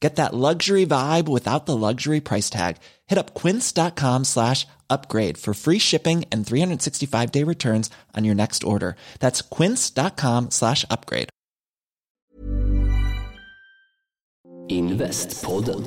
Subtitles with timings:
[0.00, 2.76] Get that luxury vibe without the luxury price tag.
[3.06, 8.62] Hit up quince.com slash upgrade for free shipping and 365 day returns on your next
[8.64, 8.96] order.
[9.20, 11.28] That's quince.com slash upgrade.
[14.68, 15.84] Investpodden.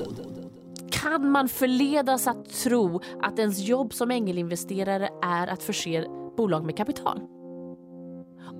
[0.91, 6.05] Kan man förledas att tro att ens jobb som ängelinvesterare är att förse
[6.37, 7.38] bolag med kapital?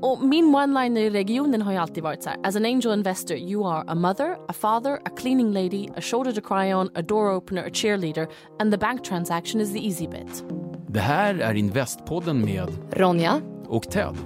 [0.01, 2.39] Och min one-liner i regionen har ju alltid varit så här.
[2.43, 6.31] As an angel investor you are a mother, a father, a cleaning lady, a shoulder
[6.31, 8.27] to cry on, a door opener, a cheerleader
[8.59, 10.43] and the bank transaction is the easy bit.
[10.87, 14.17] Det här är Investpodden med Ronja och Ted.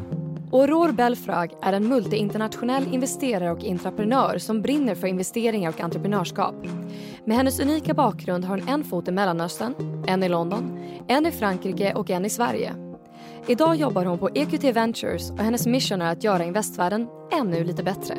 [0.51, 6.55] Aurore Belfrage är en multiinternationell investerare och entreprenör som brinner för investeringar och entreprenörskap.
[7.25, 9.73] Med hennes unika bakgrund har hon en fot i Mellanöstern,
[10.07, 12.82] en i London, en i Frankrike och en i Sverige.
[13.47, 17.83] Idag jobbar hon på EQT Ventures och hennes mission är att göra investvärlden ännu lite
[17.83, 18.15] bättre.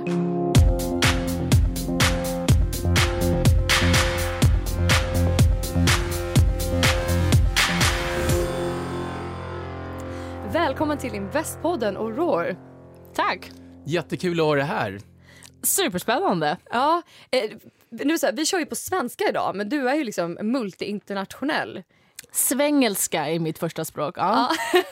[10.52, 12.56] Välkommen till Investpodden Aurore.
[13.14, 13.50] Tack!
[13.84, 14.98] Jättekul att ha det här.
[15.62, 16.56] Superspännande.
[16.70, 17.50] Ja, eh,
[17.90, 21.82] nu så här, vi kör ju på svenska idag men du är ju liksom multiinternationell.
[22.34, 24.14] Svengelska är mitt första språk.
[24.18, 24.50] Ja.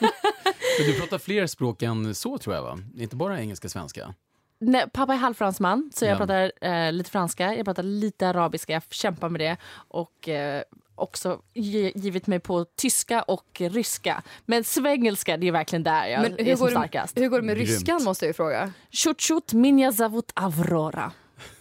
[0.79, 2.79] Men du pratar fler språk än så tror jag va?
[2.97, 4.15] Inte bara engelska svenska?
[4.61, 6.17] Nej, pappa är halvfransman, så jag Ja.
[6.19, 9.57] pratar eh, lite franska, jag pratar lite arabiska, jag kämpar med det.
[9.75, 10.63] Och eh,
[10.95, 14.23] också gi- givit mig på tyska och ryska.
[14.47, 17.15] Men svengelska, det är verkligen där jag Men är hur som går, starkast.
[17.15, 17.71] det, hur går det med Grymt.
[17.71, 18.73] ryskan måste jag ju fråga.
[18.91, 21.13] Chut chut, minja zavut avrora.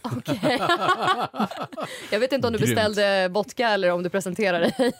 [0.02, 0.60] Okej.
[2.12, 2.76] jag vet inte om du Grymt.
[2.76, 4.94] beställde vodka eller om du presenterade dig.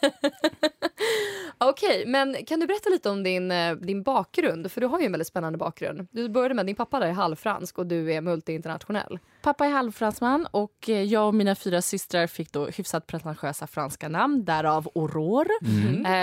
[1.58, 4.72] Okej, men kan du berätta lite om din, eh, din bakgrund?
[4.72, 6.08] För du har ju en väldigt spännande bakgrund.
[6.10, 9.18] Du började med din pappa där är halvfransk och du är multiinternationell.
[9.42, 14.08] Pappa är halvfransman och eh, jag och mina fyra systrar fick då hyfsat pretentiösa franska
[14.08, 15.48] namn, därav Aurore,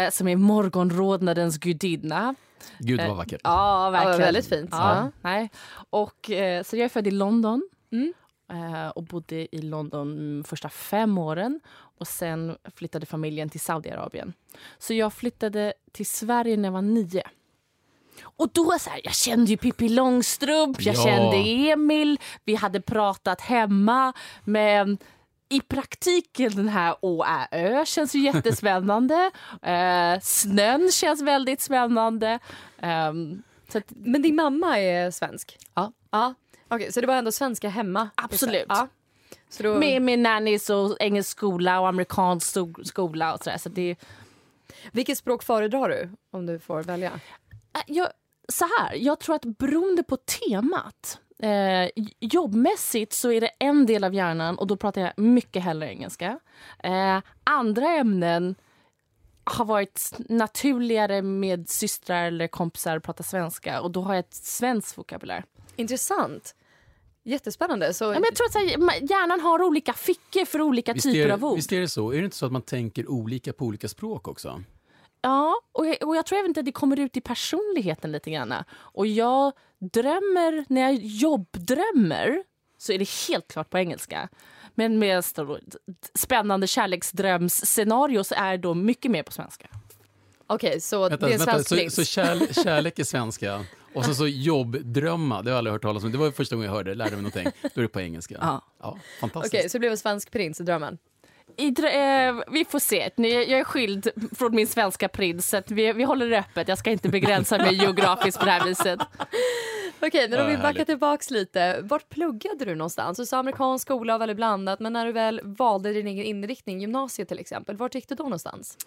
[0.06, 2.36] eh, som är morgonrodnadens gudinna.
[2.80, 3.42] Gud Eh, vad vackert.
[3.44, 4.20] Ja, verkligen.
[4.20, 4.70] väldigt fint.
[4.72, 5.12] Ja, Ja.
[5.22, 5.50] Nej.
[5.90, 8.14] Och, eh, så jag är född i London Mm.
[8.50, 11.60] Eh, och bodde i London de första fem åren.
[11.98, 14.34] Och Sen flyttade familjen till Saudiarabien.
[14.78, 17.24] Så jag flyttade till Sverige när jag var nio.
[18.24, 21.04] Och då så här, Jag kände ju Pippi Långstrump, jag Ja.
[21.04, 24.14] kände Emil, vi hade pratat hemma.
[24.44, 24.98] Men
[25.50, 29.32] i praktiken, den här Å, Ä, Ö känns ju jättespännande.
[29.62, 32.40] eh, snön känns väldigt spännande.
[33.72, 35.58] Så att, Men din mamma är svensk?
[35.74, 35.92] Ja.
[36.12, 36.34] ja.
[36.70, 38.10] Okej, så det var ändå svenska hemma?
[38.16, 38.66] Absolut.
[38.70, 38.88] Ja.
[39.50, 43.58] Så då, med, med nannies och engelsk skola och amerikansk skola och sådär.
[43.58, 43.96] Så det,
[44.92, 47.12] Vilket språk föredrar du om du får välja?
[47.76, 48.08] Äh, jag,
[48.48, 54.04] så här, jag tror att beroende på temat Eh, jobbmässigt så är det en del
[54.04, 56.40] av hjärnan och då pratar jag mycket hellre engelska.
[56.84, 58.56] Eh, andra ämnen
[59.44, 64.34] har varit naturligare med systrar eller kompisar att prata svenska och då har jag ett
[64.34, 65.44] svenskt vokabulär.
[65.76, 66.56] Intressant.
[67.30, 67.94] Jättespännande.
[67.94, 68.68] Så, Ja, men jag tror att så här,
[69.12, 71.56] hjärnan har olika fickor för olika Visst typer är, av ord.
[71.56, 72.12] visst är det så?
[72.14, 74.64] Är det inte så att man tänker olika på olika språk också?
[75.22, 78.54] Ja, och jag, och jag tror även att det kommer ut i personligheten lite grann.
[78.72, 79.52] Och jag
[79.94, 82.44] drömmer, när jag jobbdrömmer
[82.78, 84.30] så är det helt klart på engelska.
[84.76, 85.24] Men med
[86.14, 89.68] spännande kärleksdrömsscenario så är det då mycket mer på svenska.
[90.48, 91.96] Okej, så Vänta, det är en vänta, svensk så, list.
[91.96, 96.04] så kärle, kärlek är svenska och så, så jobbdrömma, det har jag aldrig hört talas
[96.04, 96.12] om.
[96.12, 97.48] Det var första gången jag hörde det, lärde mig någonting.
[97.62, 98.38] Då är det på engelska.
[98.42, 98.66] Ja.
[98.82, 99.54] Ja, fantastiskt.
[99.54, 100.98] Okej, så det blev en svensk prins i drömmen.
[101.58, 103.10] I, eh, vi får se.
[103.16, 106.68] Nu, jag är skild från min svenska prins så vi, vi håller det öppet.
[106.68, 109.00] Jag ska inte begränsa mig geografiskt på det här viset.
[110.02, 111.82] Okej, men om vi backar tillbaks lite.
[111.82, 113.18] Vart pluggade du någonstans?
[113.18, 117.28] Du sa amerikansk skola väldigt blandat, men när du väl valde din egen inriktning, gymnasiet
[117.28, 118.78] till exempel, vart gick du då någonstans?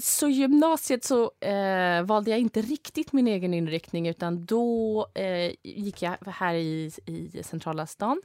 [0.00, 6.02] Så gymnasiet så eh, valde jag inte riktigt min egen inriktning utan då eh, gick
[6.02, 8.22] jag här i, i centrala stan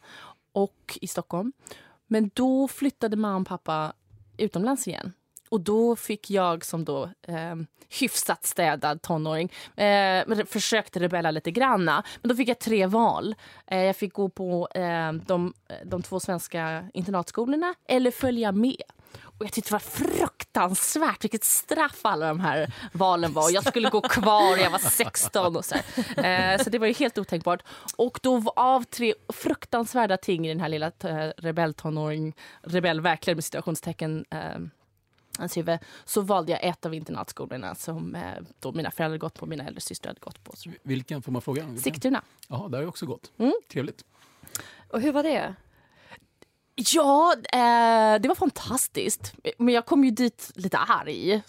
[0.51, 1.53] och i Stockholm.
[2.07, 3.93] Men då flyttade mamma och pappa
[4.37, 5.13] utomlands igen.
[5.51, 7.55] Och då fick jag som då eh,
[7.99, 12.03] hyfsat städad tonåring eh, försökte rebella lite granna.
[12.21, 13.35] Men då fick jag tre val.
[13.67, 15.53] Eh, jag fick gå på eh, de,
[15.85, 18.83] de två svenska internatskolorna eller följa med.
[19.23, 23.51] Och jag tyckte det var fruktansvärt vilket straff alla de här valen var.
[23.51, 25.75] Jag skulle gå kvar, jag var 16 och så.
[26.21, 27.63] Eh, så det var ju helt otänkbart.
[27.95, 33.43] Och då av tre fruktansvärda ting i den här lilla eh, rebelltonåring, rebell verkligen med
[33.43, 34.59] situationstecken, eh,
[35.37, 38.21] hans huvud, så valde jag ett av internatskolorna som eh,
[38.59, 40.53] då mina föräldrar gått på, mina äldre systrar hade gått på.
[40.83, 41.63] Vilken får man fråga?
[41.63, 41.93] Vilken?
[41.93, 42.21] Sigtuna.
[42.47, 43.31] Ja, där har jag också gått.
[43.37, 43.53] Mm.
[43.71, 44.05] Trevligt.
[44.89, 45.55] Och hur var det?
[46.75, 49.33] Ja, eh, det var fantastiskt.
[49.57, 51.41] Men jag kom ju dit lite arg.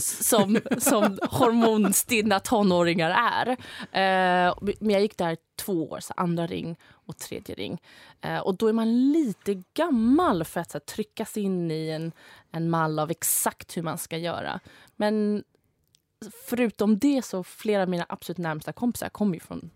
[0.00, 3.48] Som, som hormonstinna tonåringar är.
[3.92, 7.82] Eh, men jag gick där två år, så andra ring och tredje ring.
[8.20, 12.12] Eh, och då är man lite gammal för att här, tryckas in i en,
[12.50, 14.60] en mall av exakt hur man ska göra.
[14.96, 15.44] Men
[16.46, 19.70] förutom det så flera av mina absolut närmsta kompisar kommer ju från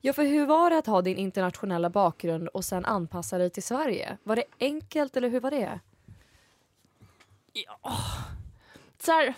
[0.00, 3.62] Ja, för hur var det att ha din internationella bakgrund och sen anpassa dig till
[3.62, 4.18] Sverige?
[4.22, 5.80] Var det enkelt eller hur var det?
[8.98, 9.34] så här,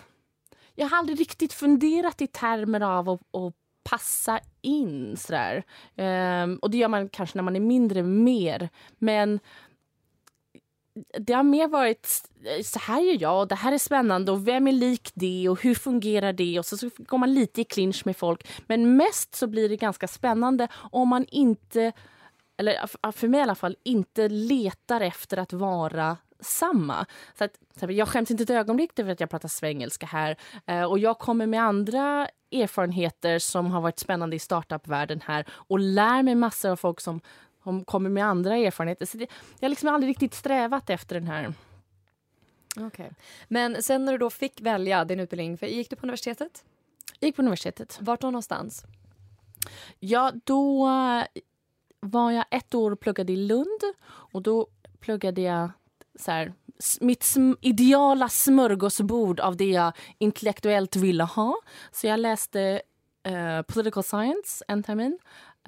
[0.75, 5.17] jag har aldrig riktigt funderat i termer av att, att passa in.
[5.17, 5.64] Sådär.
[5.96, 8.69] Um, och det gör man kanske när man är mindre mer.
[8.99, 9.40] Men
[11.19, 14.49] det har mer varit eh, så här gör jag och det här är spännande och
[14.49, 17.64] vem är lik det och hur fungerar det och så, så går man lite i
[17.64, 18.49] clinch med folk.
[18.67, 21.93] Men mest så blir det ganska spännande om man inte,
[22.56, 27.06] eller för mig i alla fall, inte letar efter att vara samma.
[27.39, 30.37] Så att, jag skäms inte ett ögonblick över att jag pratar svengelska här
[30.67, 35.79] eh, och jag kommer med andra erfarenheter som har varit spännande i startup-världen här och
[35.79, 37.21] lär mig massor av folk som,
[37.62, 39.06] som kommer med andra erfarenheter.
[39.06, 39.27] Så det,
[39.59, 41.55] jag har liksom aldrig riktigt strävat efter den här
[42.77, 43.11] Okej.
[43.49, 46.65] Men sen när du då fick välja din utbildning, för gick du på universitetet?
[47.21, 47.99] Jag gick på universitetet.
[48.00, 48.85] Vart då någonstans?
[49.99, 50.88] Ja, då
[52.00, 53.81] var jag ett år och pluggade i Lund.
[54.05, 54.67] Och då
[55.00, 55.71] pluggade jag
[56.19, 56.53] så här,
[57.00, 61.55] mitt sm- ideala smörgåsbord av det jag intellektuellt ville ha.
[61.93, 62.82] Så jag läste
[63.26, 65.19] eh, political science en termin,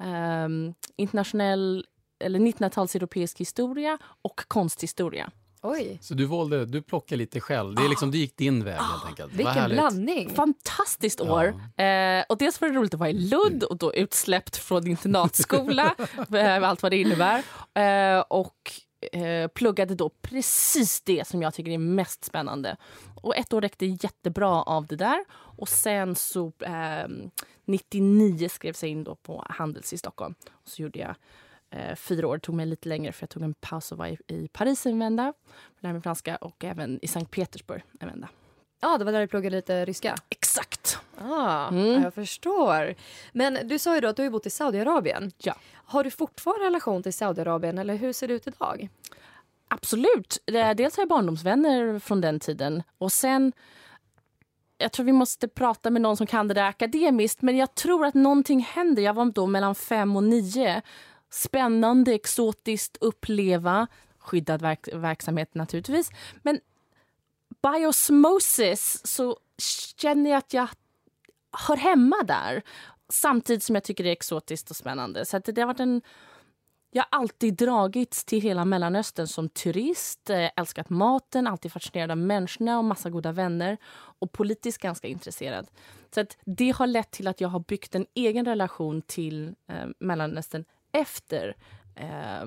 [0.01, 1.85] ehm, internationell
[2.19, 5.31] eller 1900-tals europeisk historia och konsthistoria.
[5.67, 7.75] Oj, Så du valde, du plockade lite själv.
[7.75, 9.33] Det är liksom, du gick din väg helt enkelt.
[9.33, 9.77] Vilken härligt.
[9.77, 10.29] blandning!
[10.29, 11.45] Fantastiskt år.
[11.83, 15.95] Eh, och dels var det roligt att vara i Lund och då utsläppt från internatskola
[16.27, 17.43] med allt vad det innebär.
[17.73, 18.71] Eh, och
[19.13, 22.77] eh, pluggade då precis det som jag tycker är mest spännande.
[23.21, 25.25] Och ett år räckte jättebra av det där.
[25.31, 27.07] Och sen så eh,
[27.65, 30.35] 99 skrevs jag in då på Handels i Stockholm.
[30.51, 31.15] Och så gjorde jag
[31.69, 32.35] eh, fyra år.
[32.35, 34.85] Det tog mig lite längre för jag tog en paus och var i, i Paris
[34.85, 35.33] en vända.
[35.79, 38.29] Lärde mig franska och även i Sankt Petersburg en vända.
[38.81, 40.15] Ja, det var där du pluggade lite ryska.
[40.29, 40.99] Exakt.
[41.17, 41.85] Ah, Mm.
[41.93, 42.95] ja, Jag förstår.
[43.31, 45.31] Men du sa ju då att du har bott i Saudiarabien.
[45.37, 45.55] Ja.
[45.73, 48.89] Har du fortfarande relation till Saudiarabien eller hur ser det ut idag?
[49.67, 50.37] Absolut.
[50.75, 52.83] Dels har jag barndomsvänner från den tiden.
[52.97, 53.51] Och sen...
[54.77, 57.41] Jag tror vi måste prata med någon som kan det där akademiskt.
[57.41, 59.03] Men jag tror att någonting händer.
[59.03, 60.81] Jag var då mellan fem och nio.
[61.29, 63.87] Spännande, exotiskt, uppleva.
[64.19, 66.09] Skyddad verk verksamhet naturligtvis.
[66.41, 66.59] Men
[67.61, 69.37] by osmosis så
[69.97, 70.69] känner jag att jag
[71.67, 72.61] hör hemma där.
[73.09, 75.25] Samtidigt som jag tycker det är exotiskt och spännande.
[75.25, 76.01] Så att det har varit en
[76.95, 82.17] jag har alltid dragits till hela Mellanöstern som turist, eh, älskat maten, alltid fascinerad av
[82.17, 85.67] människorna och massa goda vänner och politiskt ganska intresserad.
[86.13, 89.85] Så att det har lett till att jag har byggt en egen relation till eh,
[89.99, 91.55] Mellanöstern efter,
[91.95, 92.45] eh,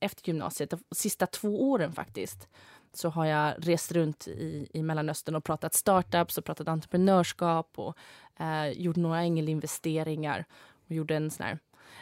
[0.00, 0.70] efter gymnasiet.
[0.70, 2.48] De sista två åren faktiskt
[2.92, 7.96] så har jag rest runt i, i Mellanöstern och pratat startups och pratat entreprenörskap och
[8.40, 10.44] eh, gjort några ängelinvesteringar
[10.88, 11.58] och gjorde en sån här,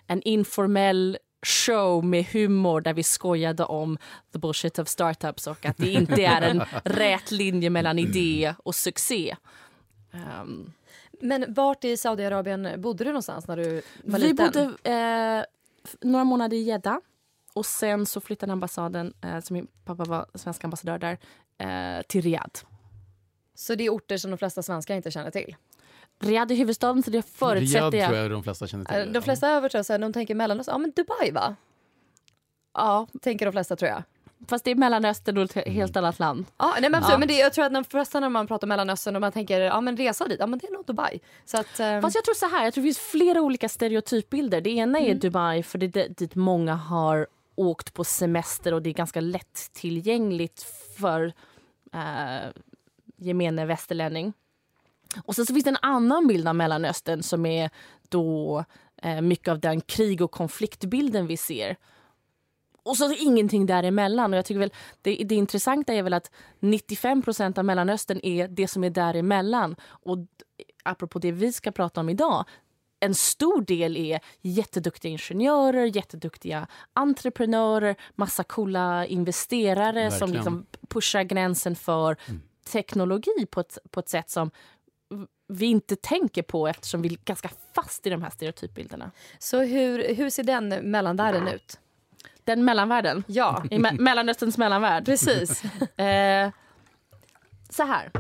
[0.06, 3.98] en informell show med humor där vi skojade om
[4.32, 8.74] the bullshit of startups och att det inte är en rät linje mellan idé och
[8.74, 9.36] succé.
[10.40, 10.72] Um,
[11.20, 14.46] Men vart i Saudiarabien bodde du någonstans när du var vi liten?
[14.46, 15.44] bodde eh,
[16.00, 16.98] några månader i Jeddah
[17.52, 21.18] och sen så flyttade ambassaden, eh, som min pappa var svensk ambassadör där,
[21.58, 22.60] eh, till Riyadh.
[23.54, 25.56] Så det är orter som de flesta svenskar inte känner till?
[26.20, 28.24] Riyadh är huvudstaden så det förutsätter Riyadh tror jag.
[28.24, 29.12] jag de flesta känner till.
[29.12, 31.56] De flesta över så här, de tänker Mellanöstern, ja men Dubai va?
[32.74, 34.02] Ja, Tänker de flesta tror jag.
[34.48, 36.46] fast det är Mellanöstern och ett helt annat land.
[36.58, 37.18] Ja, nej, men absolut, Ja.
[37.18, 39.60] men det, jag tror att de flesta när man pratar om Mellanöstern och man tänker
[39.60, 41.20] ja men resa dit, ja men det är nog Dubai.
[41.44, 44.60] Så att, eh, Fast jag tror så här, jag tror det finns flera olika stereotypbilder.
[44.60, 48.82] Det ena är Dubai för det är dit- dit många har åkt på semester och
[48.82, 50.62] det är ganska lättillgängligt
[50.98, 51.32] för
[51.94, 52.48] eh,
[53.16, 54.32] gemene västerlänning.
[55.24, 57.70] Och sen så finns det en annan bild av Mellanöstern som är
[58.08, 58.64] då
[59.02, 61.76] eh, mycket av den krig och konfliktbilden vi ser.
[62.82, 64.32] Och så ingenting däremellan.
[64.32, 64.72] Och jag tycker väl
[65.02, 69.76] det, det intressanta är väl att 95% av Mellanöstern är det som är däremellan.
[69.82, 70.18] Och
[70.84, 72.44] apropå det vi ska prata om idag,
[73.00, 80.34] en stor del är jätteduktiga ingenjörer, jätteduktiga entreprenörer, massa coola investerare som Verkligen.
[80.34, 82.16] liksom pushar gränsen för
[82.72, 84.50] teknologi på ett, på ett sätt som
[85.48, 89.10] vi inte tänker på eftersom vi är ganska fast i de här stereotypbilderna.
[89.38, 91.78] Så hur, hur ser den mellanvärlden ut?
[92.44, 93.24] Den mellanvärlden.
[93.26, 95.04] Ja, I me- Mellanösterns mellanvärld.
[95.04, 95.62] precis.
[95.96, 96.50] Eh,
[97.70, 98.10] så här.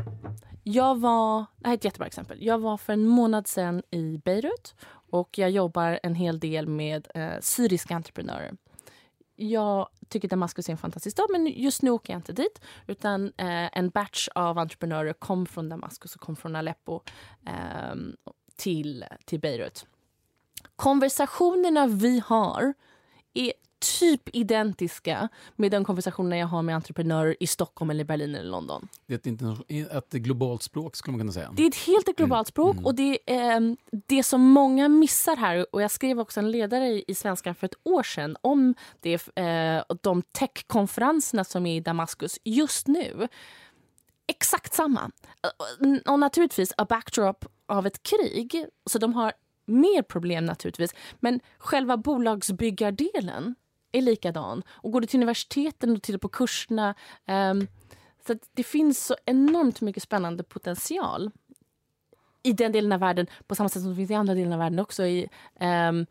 [0.62, 2.38] Jag var, det här är ett jättebra exempel.
[2.44, 4.74] Jag var för en månad sedan i Beirut
[5.10, 8.52] och jag jobbar en hel del med eh, syriska entreprenörer.
[9.40, 12.60] Jag tycker Damaskus är en fantastisk stad men just nu åker jag inte dit.
[12.86, 17.00] Utan eh, en batch av entreprenörer kom från Damaskus och kom från Aleppo
[17.46, 17.94] eh,
[18.56, 19.86] till, till Beirut.
[20.76, 22.74] Konversationerna vi har
[23.34, 23.52] är
[24.00, 28.88] typ identiska med de konversationer jag har med entreprenörer i Stockholm, eller Berlin eller London.
[29.06, 31.52] Det är ett, ett globalt språk skulle man kunna säga.
[31.56, 35.66] Det är ett helt ett globalt språk och det ehm, det som många missar här
[35.72, 39.28] och jag skrev också en ledare i, i Svenskan för ett år sedan om det,
[39.38, 43.28] eh, de techkonferenserna som är i Damaskus just nu.
[44.26, 45.10] Exakt samma.
[46.04, 49.32] Och- Och naturligtvis a backdrop av ett krig, så de har
[49.66, 50.94] mer problem naturligtvis.
[51.20, 53.54] Men själva bolagsbyggardelen
[53.92, 54.62] är likadan.
[54.68, 56.94] Och går du till universiteten och tittar på kurserna
[57.26, 57.66] ehm,
[58.26, 61.30] så att det finns så enormt mycket spännande potential
[62.42, 64.58] i den delen av världen på samma sätt som det finns i andra delar av
[64.58, 65.04] världen också.
[65.04, 65.28] I,
[65.60, 66.06] ehm,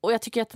[0.00, 0.54] och jag tycker att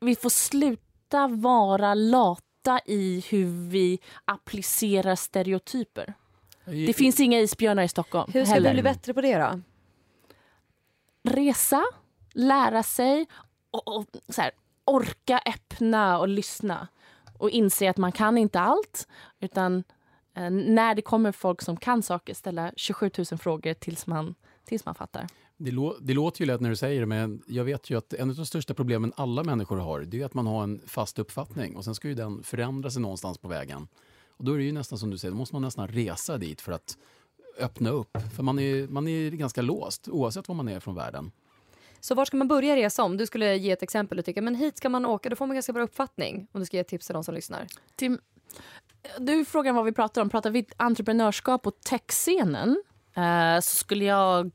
[0.00, 6.14] vi får sluta vara lata i hur vi applicerar stereotyper.
[6.64, 8.70] Det finns inga isbjörnar i Stockholm Hur ska heller.
[8.70, 9.60] vi bli bättre på det då?
[11.22, 11.84] Resa,
[12.32, 13.26] lära sig
[13.70, 14.50] och, och så här,
[14.84, 16.88] orka öppna och lyssna.
[17.38, 19.08] Och inse att man kan inte allt.
[19.40, 19.84] Utan
[20.36, 24.34] eh, när det kommer folk som kan saker, ställa 27 000 frågor tills man,
[24.64, 25.26] tills man fattar.
[25.56, 28.12] Det, lå- det låter ju lätt när du säger det, men jag vet ju att
[28.12, 31.18] en av de största problemen alla människor har, det är att man har en fast
[31.18, 33.88] uppfattning och sen ska ju den förändra sig någonstans på vägen.
[34.36, 36.60] Och då är det ju nästan som du säger, då måste man nästan resa dit
[36.60, 36.96] för att
[37.58, 38.18] öppna upp.
[38.36, 41.30] För man är, man är ganska låst oavsett var man är från världen.
[42.04, 43.16] Så var ska man börja resa om?
[43.16, 45.56] Du skulle ge ett exempel och tycka men hit ska man åka, då får man
[45.56, 47.66] ganska bra uppfattning om du ska ge tips till de som lyssnar.
[47.96, 48.18] Tim,
[49.18, 50.30] du är frågan vad vi pratar om.
[50.30, 52.82] Pratar vi entreprenörskap och techscenen
[53.16, 54.50] eh, så skulle jag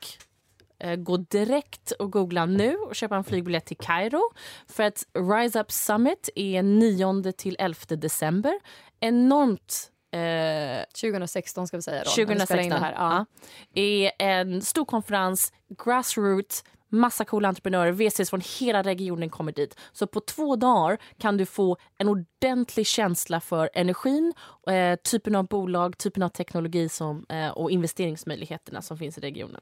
[0.80, 4.22] eh, gå direkt och googla nu och köpa en flygbiljett till Kairo.
[4.68, 8.60] För att Rise Up Summit är 9 till 11 december.
[9.00, 12.10] Enormt eh, 2016 ska vi säga då.
[12.18, 12.94] när vi spelar in 2016 Det här.
[12.94, 13.26] Ja.
[13.74, 19.80] är en stor konferens, grassroots, massa coola entreprenörer, VCs från hela regionen kommer dit.
[19.92, 24.34] Så på två dagar kan du få en ordentlig känsla för energin,
[24.70, 29.62] eh, typen av bolag, typen av teknologi som, eh, och investeringsmöjligheterna som finns i regionen.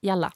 [0.00, 0.32] Jalla.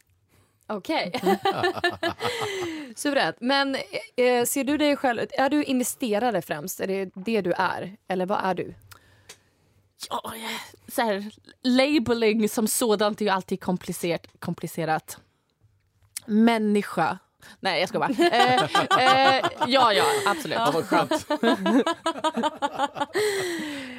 [0.67, 1.13] Okej.
[2.97, 3.37] Suveränt.
[3.41, 3.75] Men
[4.17, 6.81] eh, ser du dig själv, är du investerare främst?
[6.81, 7.97] Är det det du är?
[8.09, 8.75] Eller vad är du?
[10.11, 10.33] Ja,
[10.89, 11.31] så här,
[11.63, 14.27] labeling som sådant är ju alltid komplicerat.
[14.39, 15.19] komplicerat.
[16.27, 17.19] Människa.
[17.61, 18.11] Nej, jag ska bara.
[18.11, 18.63] Eh,
[19.39, 20.59] eh, ja, ja, absolut.
[20.59, 21.11] Ja, vad skönt.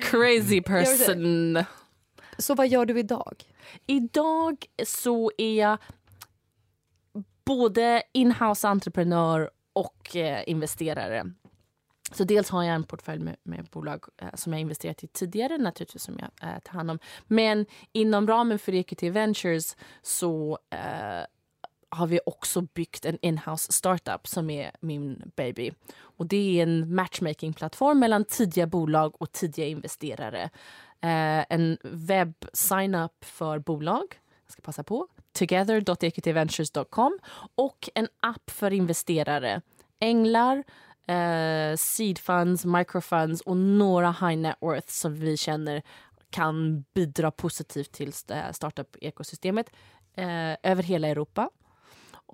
[0.02, 1.64] Crazy person.
[2.38, 3.44] Så vad gör du idag?
[3.88, 5.78] Idag så är jag
[7.46, 11.32] både inhouse entreprenör och eh, investerare.
[12.12, 15.58] Så dels har jag en portfölj med, med bolag eh, som jag investerat i tidigare,
[15.58, 17.00] naturligtvis som jag eh, tar hand om.
[17.28, 21.26] Men inom ramen för EQT Ventures så eh,
[21.96, 25.72] har vi också byggt en inhouse startup som är min baby.
[25.98, 30.44] Och det är en matchmaking-plattform mellan tidiga bolag och tidiga investerare.
[31.02, 37.20] Eh, en webb-sign-up för bolag, jag ska passa på, together.equityventures.com
[37.56, 39.62] och en app för investerare.
[40.00, 40.64] Änglar,
[41.08, 45.82] eh, seed funds, microfunds och några high net worth som vi känner
[46.30, 48.14] kan bidra positivt till
[48.52, 49.70] startup-ekosystemet.
[50.18, 51.50] eh, över hela Europa.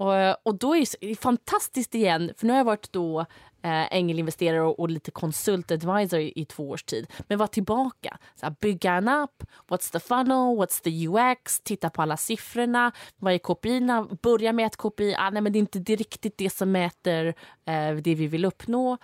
[0.02, 3.20] Och, och då är det fantastiskt igen, för nu har jag varit då
[3.62, 7.08] eh, ängelinvesterare och, och lite konsultadvisor i, i två års tid.
[7.28, 11.90] Men var tillbaka, så här, bygga en app, what's the funnel, what's the UX, titta
[11.90, 13.82] på alla siffrorna, vad är KPI,
[14.22, 17.28] börja med ett KPI, ah, nej men det är inte det riktigt det som mäter
[17.66, 18.98] eh, det vi vill uppnå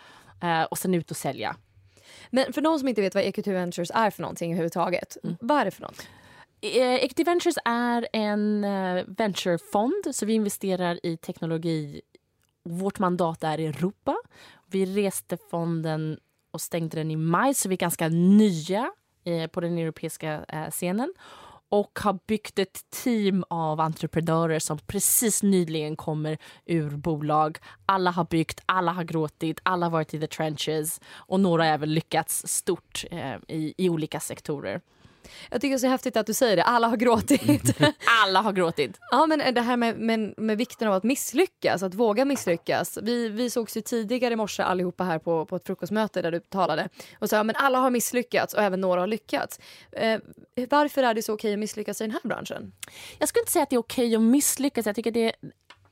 [0.43, 1.55] eh, och sen ut och sälja.
[2.29, 5.35] Men för de som inte vet vad EQT Ventures är för någonting överhuvudtaget, mm.
[5.39, 6.07] vad är det för något?
[6.61, 12.01] Eh, Equity Ventures är en eh, venturefond, så vi investerar i teknologi.
[12.63, 14.15] Vårt mandat är Europa.
[14.65, 16.19] Vi reste fonden
[16.51, 18.91] och stängde den i maj, så vi är ganska nya
[19.23, 21.13] eh, på den europeiska scenen
[21.69, 27.57] och har byggt ett team av entreprenörer som precis nyligen kommer ur bolag.
[27.85, 31.69] Alla har byggt, alla har gråtit, alla har varit i the trenches och några har
[31.69, 33.05] även lyckats stort
[33.47, 34.81] i, i olika sektorer.
[35.51, 36.63] Jag tycker det är så häftigt att du säger det.
[36.63, 37.77] Alla har gråtit.
[38.23, 38.99] Alla har gråtit.
[39.11, 42.97] Ja, men det här med, med, med, vikten av att misslyckas, att våga misslyckas.
[43.01, 46.39] Vi, vi sågs ju tidigare i morse allihopa här på, på ett frukostmöte där du
[46.39, 49.59] talade och sa men alla har misslyckats och även några har lyckats.
[49.91, 50.19] Eh,
[50.69, 52.71] varför är det så okej att misslyckas i den här branschen?
[53.19, 54.85] Jag skulle inte säga att det är okej att misslyckas.
[54.85, 55.31] Jag tycker det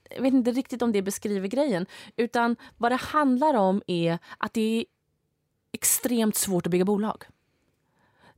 [0.10, 1.86] jag vet inte riktigt om det beskriver grejen.
[2.18, 4.86] Utan vad det handlar om är att det är
[5.72, 7.24] extremt svårt att bygga bolag.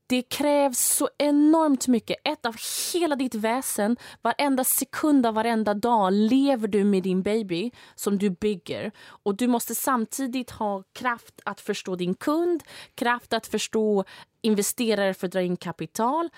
[0.10, 2.18] Det krävs så enormt mycket.
[2.24, 2.56] Ett av
[2.94, 3.98] hela ditt väsen.
[4.22, 8.92] Varenda sekund av varenda dag lever du med din baby som du bygger.
[9.24, 12.64] Och Du måste samtidigt ha kraft att förstå din kund,
[12.96, 14.04] kraft att förstå
[14.42, 16.30] investerare för att dra in kapital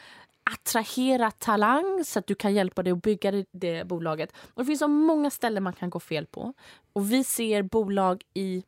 [0.53, 4.33] attrahera talang så att du kan hjälpa dig att bygga det, bolaget.
[4.53, 6.53] Och det finns så många ställen man kan gå fel på.
[6.93, 8.63] Och Vi ser bolag i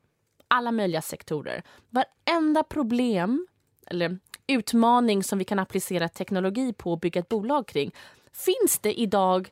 [0.48, 1.64] alla möjliga sektorer.
[1.90, 3.48] Varenda problem
[3.88, 4.20] eller
[4.52, 7.92] utmaning som vi kan applicera teknologi på och bygga ett bolag kring
[8.34, 9.52] finns det idag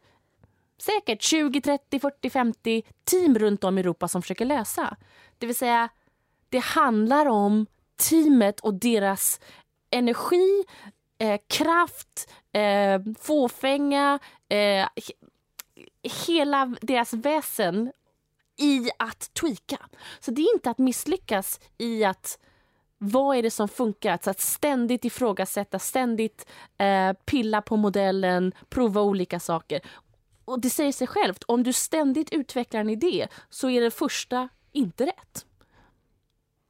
[0.77, 4.97] säkert 20, 30, 40, 50 team runt om i Europa som försöker lösa.
[5.37, 5.89] Det vill säga,
[6.49, 7.65] det handlar om
[8.09, 9.39] teamet och deras
[9.89, 10.63] energi,
[11.17, 14.87] eh, kraft, eh, fåfänga, eh,
[16.27, 17.91] hela deras väsen
[18.57, 19.77] i att tweaka.
[20.19, 22.39] Så det är inte att misslyckas i att
[22.99, 24.11] vad är det som funkar?
[24.11, 29.81] Alltså att ständigt ifrågasätta, ständigt eh, pilla på modellen, prova olika saker.
[30.45, 34.49] Och det säger sig självt, om du ständigt utvecklar en idé så är det första
[34.71, 35.45] inte rätt.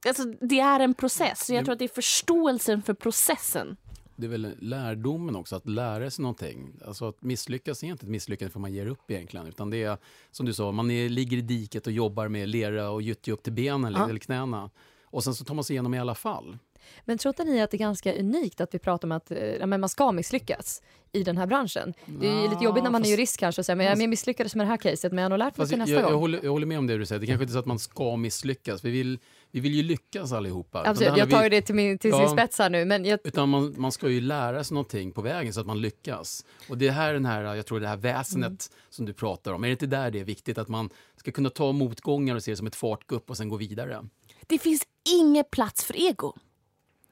[0.08, 1.50] Alltså, det är en process.
[1.50, 3.78] Jag tror att det är förståelsen för processen.
[4.16, 6.80] Det är väl lärdomen också, att lära sig någonting.
[6.86, 9.48] Alltså att misslyckas är inte ett misslyckande för man ger upp egentligen.
[9.48, 9.98] Utan det är
[10.32, 13.44] som du sa, man är, ligger i diket och jobbar med lera och gyttja upp
[13.44, 14.10] till benen ja.
[14.10, 14.70] eller knäna.
[15.12, 16.58] Och sen så tar man sig igenom i alla fall.
[17.06, 19.32] Men tror inte ni att det är ganska unikt att vi pratar om att
[19.66, 21.94] men man ska misslyckas i den här branschen?
[22.06, 24.56] Det är ja, lite jobbigt när man är jurist kanske och säger men jag misslyckades
[24.56, 26.12] med det här caset men jag har nog lärt mig till nästa jag, gång.
[26.12, 27.66] Jag håller, jag håller med om det du säger, det kanske inte är så att
[27.66, 28.86] man ska misslyckas.
[28.86, 29.20] Vi vill,
[29.52, 30.84] vi vill ju lyckas allihopa.
[30.86, 32.86] Absolut, jag tar ju det till, min, till ja, sin spets här nu.
[32.86, 33.20] Men jag...
[33.24, 36.46] Utan man, man ska ju lära sig någonting på vägen så att man lyckas.
[36.70, 38.58] Och det här, den här jag tror det här väsendet mm.
[38.90, 41.50] som du pratar om, är det inte där det är viktigt att man ska kunna
[41.50, 44.06] ta motgångar och se det som ett fartgupp och sen gå vidare?
[44.50, 46.34] Det finns ingen plats för ego.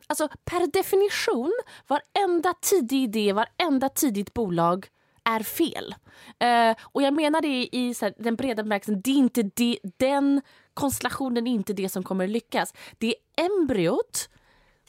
[0.07, 1.53] Alltså per definition,
[1.87, 4.87] varenda tidig idé, varenda tidigt bolag
[5.23, 5.95] är fel.
[6.43, 9.79] Uh, och jag menar det i så här, den breda bemärkelsen, det är inte det,
[9.97, 10.41] den
[10.73, 12.73] konstellationen är inte det som kommer lyckas.
[12.97, 14.29] Det är embryot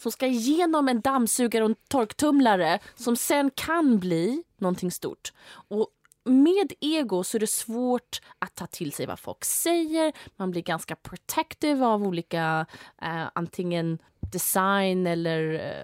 [0.01, 5.33] som ska igenom en dammsugare och en torktumlare som sen kan bli någonting stort.
[5.69, 5.89] Och
[6.29, 10.12] med ego så är det svårt att ta till sig vad folk säger.
[10.37, 12.67] Man blir ganska protective av olika
[13.03, 15.81] eh, antingen design eller eh,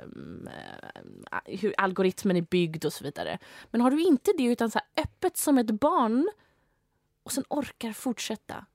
[0.55, 3.39] eh hur algoritmen är byggd och så vidare.
[3.71, 6.29] Men har du inte det utan så öppet som ett barn
[7.23, 8.67] och sen orkar fortsätta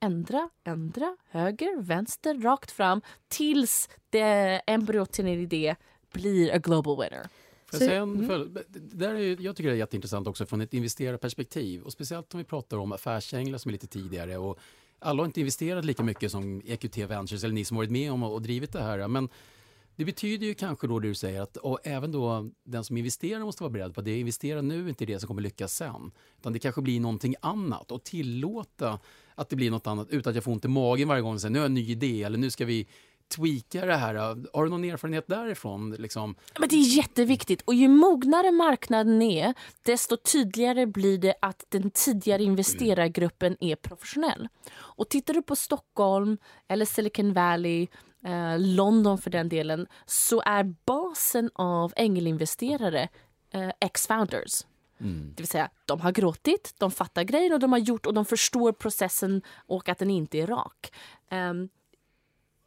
[0.00, 5.76] ändra, ändra, höger, vänster, rakt fram tills det embryot till en idé
[6.12, 7.28] blir a global winner.
[7.70, 8.56] Så, säga en, mm.
[8.74, 11.82] där är, jag tycker det är jätteintressant också från ett investerarperspektiv.
[11.82, 14.36] Och speciellt om vi pratar om affärsänglar som är lite tidigare.
[14.38, 14.58] Och
[14.98, 18.22] alla har inte investerat lika mycket som EQT Ventures eller ni som varit med om
[18.22, 19.08] och, och drivit det här.
[19.08, 19.28] Men
[19.96, 23.40] det betyder ju kanske då det du säger att och även då den som investerar
[23.40, 26.10] måste vara beredd på att det investerar nu inte är det som kommer lyckas sen.
[26.38, 28.98] Utan det kanske blir någonting annat och tillåta
[29.34, 31.40] att det blir något annat utan att jag får ont i magen varje gång och
[31.40, 32.86] säger nu har jag en ny idé eller nu ska vi
[33.28, 34.14] tweaka det här?
[34.54, 35.90] Har du någon erfarenhet därifrån?
[35.98, 36.34] Liksom?
[36.58, 37.62] Men det är jätteviktigt.
[37.62, 44.48] Och ju mognare marknaden är, desto tydligare blir det att den tidigare investerargruppen är professionell.
[44.76, 46.38] Och tittar du på Stockholm
[46.68, 47.86] eller Silicon Valley
[48.24, 53.08] eh, London för den delen, så är basen av ängelinvesterare
[53.50, 54.64] eh, ex-founders.
[55.00, 55.32] Mm.
[55.36, 58.24] Det vill säga, de har gråtit, de fattar grejen och de har gjort och de
[58.24, 60.92] förstår processen och att den inte är rak.
[61.30, 61.68] Um,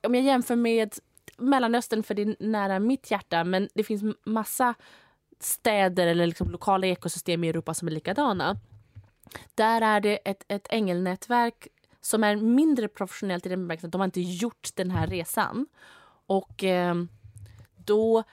[0.04, 0.96] om jag jämför med
[1.38, 4.74] Mellanöstern, för det är nära mitt hjärta, men det finns massa
[5.40, 8.58] städer eller liksom lokala ekosystem i Europa som är likadana.
[9.56, 11.68] Där är det ett, ett ängelnätverk
[12.02, 15.68] som är mindre professionellt i den bemärkelsen de har inte gjort den här resan.
[16.26, 16.96] Och eh,
[17.76, 18.24] då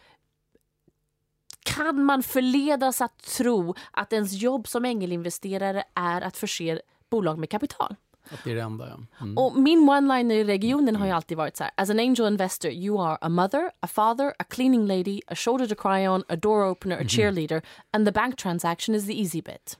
[1.63, 7.51] kan man förledas att tro att ens jobb som ängelinvesterare är att förse bolag med
[7.51, 7.97] kapital.
[8.33, 9.25] Att det är det enda, ja.
[9.25, 9.38] Mm.
[9.38, 11.73] Och min one-liner i regionen har ju alltid varit så här.
[11.77, 15.67] As an angel investor you are a mother, a father, a cleaning lady, a shoulder
[15.67, 17.62] to cry on, a door opener, a cheerleader
[17.93, 19.77] and the bank transaction is the easy bit.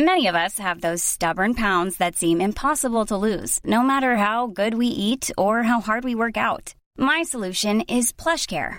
[0.00, 4.46] Many of us have those stubborn pounds that seem impossible to lose, no matter how
[4.46, 6.74] good we eat or how hard we work out.
[6.96, 8.78] My solution is PlushCare.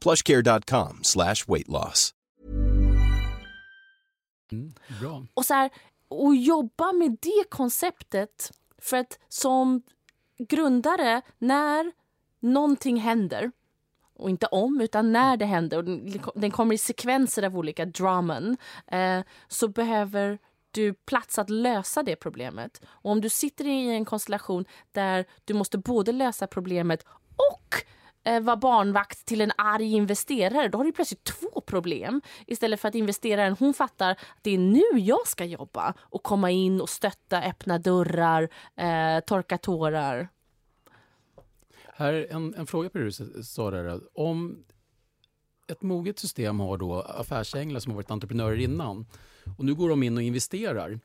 [0.00, 2.14] plushcare.com slash weight loss.
[4.52, 4.74] Mm.
[5.00, 5.26] Bra.
[5.34, 5.70] Och så här,
[6.08, 9.82] och jobba med det konceptet för att som
[10.38, 11.92] grundare, när
[12.40, 13.52] någonting händer
[14.14, 17.84] och inte om, utan när det händer och den, den kommer i sekvenser av olika
[17.84, 18.56] draman
[18.86, 20.38] eh, så behöver
[20.70, 22.80] du plats att lösa det problemet.
[22.86, 27.04] Och om du sitter i en konstellation där du måste både lösa problemet
[27.36, 27.84] och
[28.26, 32.20] Eh, vara barnvakt till en arg investerare, då har du plötsligt två problem.
[32.46, 36.50] Istället för att investeraren hon fattar att det är nu jag ska jobba och komma
[36.50, 40.28] in och stötta, öppna dörrar, eh, torka tårar.
[41.94, 44.00] Här är en, en fråga på det du sa där.
[44.14, 44.64] Om
[45.66, 49.06] ett moget system har då affärsänglar som har varit entreprenörer innan
[49.58, 51.00] och nu går de in och investerar.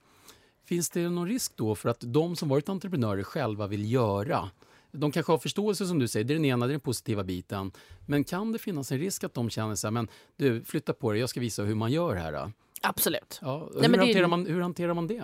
[0.66, 4.50] Finns det någon risk då för att de som varit entreprenörer själva vill göra
[4.92, 7.24] de kanske har förståelse som du säger, det är den ena, det är den positiva
[7.24, 7.72] biten.
[8.06, 11.12] Men kan det finnas en risk att de känner så här, men du, flytta på
[11.12, 12.32] dig, jag ska visa hur man gör här.
[12.34, 12.52] Då.
[12.82, 13.40] Absolut.
[13.42, 15.24] Ja, Nej, hur, det- hanterar man, hur hanterar man det?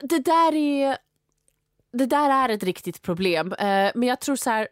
[0.00, 0.96] Det där är,
[1.92, 3.52] det där är ett riktigt problem.
[3.52, 4.68] Eh, men jag tror så här,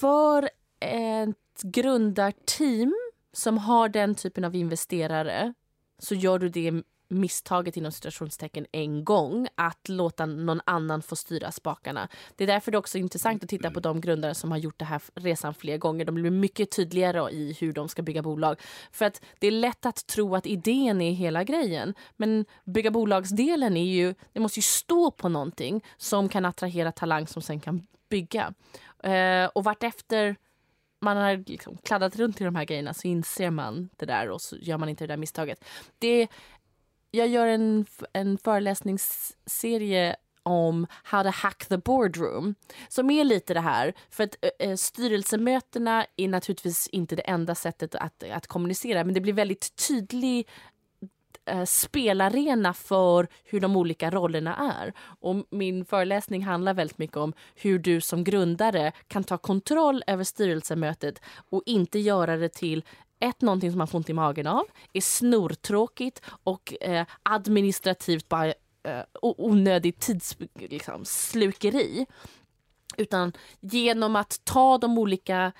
[0.00, 0.50] för
[0.80, 2.94] ett grundarteam
[3.32, 5.54] som har den typen av investerare
[5.98, 11.52] så gör du det misstaget inom situationstecken en gång att låta någon annan få styra
[11.52, 12.08] spakarna.
[12.36, 14.78] Det är därför det också är intressant att titta på de grundare som har gjort
[14.78, 16.04] det här resan fler gånger.
[16.04, 18.60] De blir mycket tydligare i hur de ska bygga bolag.
[18.92, 21.94] För att det är lätt att tro att idén är hela grejen.
[22.16, 27.26] Men bygga bolagsdelen är ju, det måste ju stå på någonting som kan attrahera talang
[27.26, 28.54] som sen kan bygga.
[29.02, 30.36] Eh, och vartefter
[31.02, 34.40] man har liksom kladdat runt i de här grejerna så inser man det där och
[34.40, 35.64] så gör man inte det där misstaget.
[35.98, 36.28] Det,
[37.14, 42.54] jag gör en, en föreläsningsserie om how to hack the boardroom.
[42.88, 47.94] Som är lite det här, för att äh, styrelsemötena är naturligtvis inte det enda sättet
[47.94, 50.48] att, att kommunicera men det blir väldigt tydlig
[51.44, 54.92] eh, spelarena för hur de olika rollerna är.
[54.98, 60.24] Och min föreläsning handlar väldigt mycket om hur du som grundare kan ta kontroll över
[60.24, 61.20] styrelsemötet
[61.50, 62.84] och inte göra det till
[63.22, 68.46] ett, någonting som man får ont i magen av, är snortråkigt och eh, administrativt bara
[68.46, 70.68] eh, onödigt tidsslukeri.
[70.68, 72.06] Liksom, slukeri.
[72.96, 75.52] Utan genom att ta de olika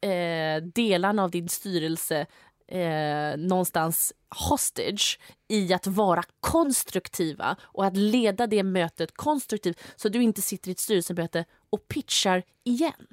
[0.00, 2.26] eh, delarna av din styrelse
[2.68, 4.12] eh, någonstans
[4.48, 10.68] hostage i att vara konstruktiva och att leda det mötet konstruktivt så du inte sitter
[10.68, 13.06] i ett styrelsemöte och pitchar igen.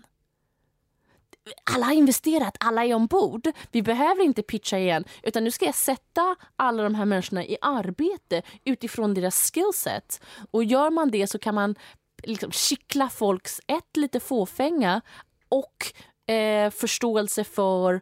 [1.63, 3.47] Alla har investerat, alla är ombord.
[3.71, 7.58] Vi behöver inte pitcha igen utan nu ska jag sätta alla de här människorna i
[7.62, 10.21] arbete utifrån deras skillset.
[10.51, 11.75] Och gör man det så kan man
[12.23, 15.01] liksom kittla folks, ett, lite fåfänga
[15.49, 15.93] och
[16.34, 18.01] eh, förståelse för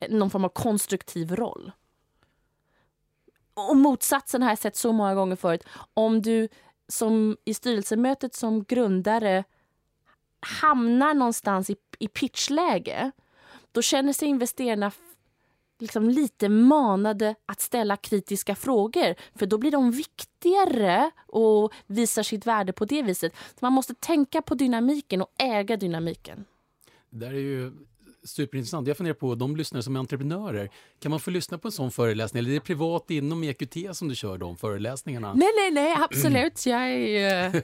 [0.00, 1.72] eh, någon form av konstruktiv roll.
[3.54, 5.64] Och motsatsen har jag sett så många gånger förut.
[5.94, 6.48] Om du
[6.88, 9.44] som i styrelsemötet som grundare
[10.42, 13.10] hamnar någonstans i, i pitchläge
[13.72, 14.92] då känner sig investerarna
[15.78, 22.46] liksom lite manade att ställa kritiska frågor för då blir de viktigare och visar sitt
[22.46, 23.32] värde på det viset.
[23.34, 26.44] Så man måste tänka på dynamiken och äga dynamiken.
[27.10, 27.72] Det där är ju
[28.24, 28.88] superintressant.
[28.88, 31.90] Jag funderar på, de lyssnare som är entreprenörer, kan man få lyssna på en sån
[31.90, 32.38] föreläsning?
[32.38, 35.34] Eller är det privat inom EQT som du kör de föreläsningarna?
[35.34, 36.66] Nej, nej, nej, absolut.
[36.66, 37.62] Jag är...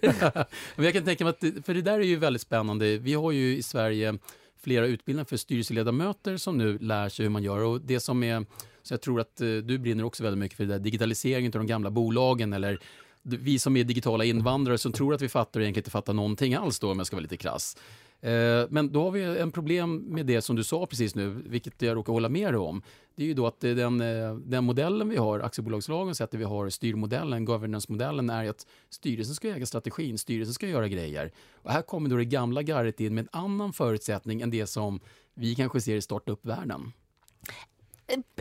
[0.83, 2.99] Jag kan tänka mig att, för det där är ju väldigt spännande.
[2.99, 4.19] Vi har ju i Sverige
[4.63, 7.59] flera utbildningar för styrelseledamöter som nu lär sig hur man gör.
[7.59, 8.47] Och det som är,
[8.83, 11.59] så jag tror att eh, du brinner också väldigt mycket för det där digitaliseringen av
[11.61, 12.79] de gamla bolagen eller
[13.23, 16.55] vi som är digitala invandrare som tror att vi fattar och egentligen inte fattar någonting
[16.55, 17.77] alls då om jag ska vara lite krass.
[18.21, 21.83] Eh, men då har vi en problem med det som du sa precis nu, vilket
[21.83, 22.83] jag råkar hålla med dig om.
[23.15, 26.45] Det är ju då att eh, den, eh, den modellen vi har, aktiebolagslagen sätter vi
[26.45, 31.33] har styrmodellen, governance-modellen är att styrelsen ska äga strategin, styrelsen ska göra grejer.
[31.53, 35.01] Och här kommer då det gamla garret in med en annan förutsättning än det som
[35.35, 36.93] vi kanske ser i startup-världen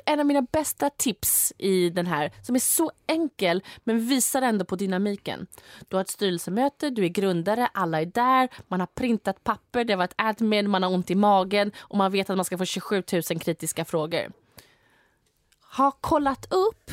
[0.05, 4.65] en av mina bästa tips i den här, som är så enkel men visar ändå
[4.65, 5.47] på dynamiken.
[5.87, 9.93] Du har ett styrelsemöte, du är grundare, alla är där, man har printat papper, det
[9.93, 12.65] har varit admin, man har ont i magen och man vet att man ska få
[12.65, 14.31] 27 000 kritiska frågor.
[15.77, 16.91] Ha kollat upp,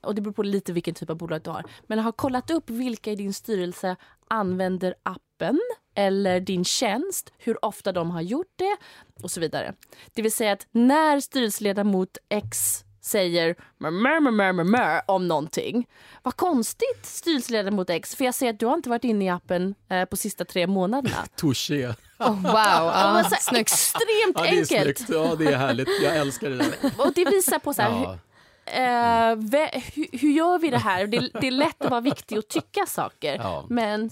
[0.00, 2.70] och det beror på lite vilken typ av bolag du har, men ha kollat upp
[2.70, 3.96] vilka i din styrelse
[4.28, 5.60] använder appen
[5.94, 8.76] eller din tjänst, hur ofta de har gjort det
[9.22, 9.74] och så vidare.
[10.14, 15.88] Det vill säga att när styrelseledamot X säger mör, mör, mör, mör, om någonting.
[16.22, 19.74] Vad konstigt styrelseledamot X, för jag ser att du har inte varit inne i appen
[19.88, 21.16] eh, på sista tre månaderna.
[21.36, 21.86] Touché.
[22.18, 23.60] Oh, wow, ah, alltså, snyggt.
[23.60, 24.98] Extremt ja, enkelt.
[24.98, 25.10] Snyggt.
[25.10, 25.88] Ja, det är härligt.
[26.02, 26.90] Jag älskar det där.
[26.98, 28.18] Och det visar på så här, ja.
[28.66, 29.38] Uh,
[29.94, 31.06] hur, hur, gör vi det här?
[31.06, 33.34] Det, det, är lätt att vara viktig och tycka saker.
[33.34, 33.64] Ja.
[33.68, 34.10] Men...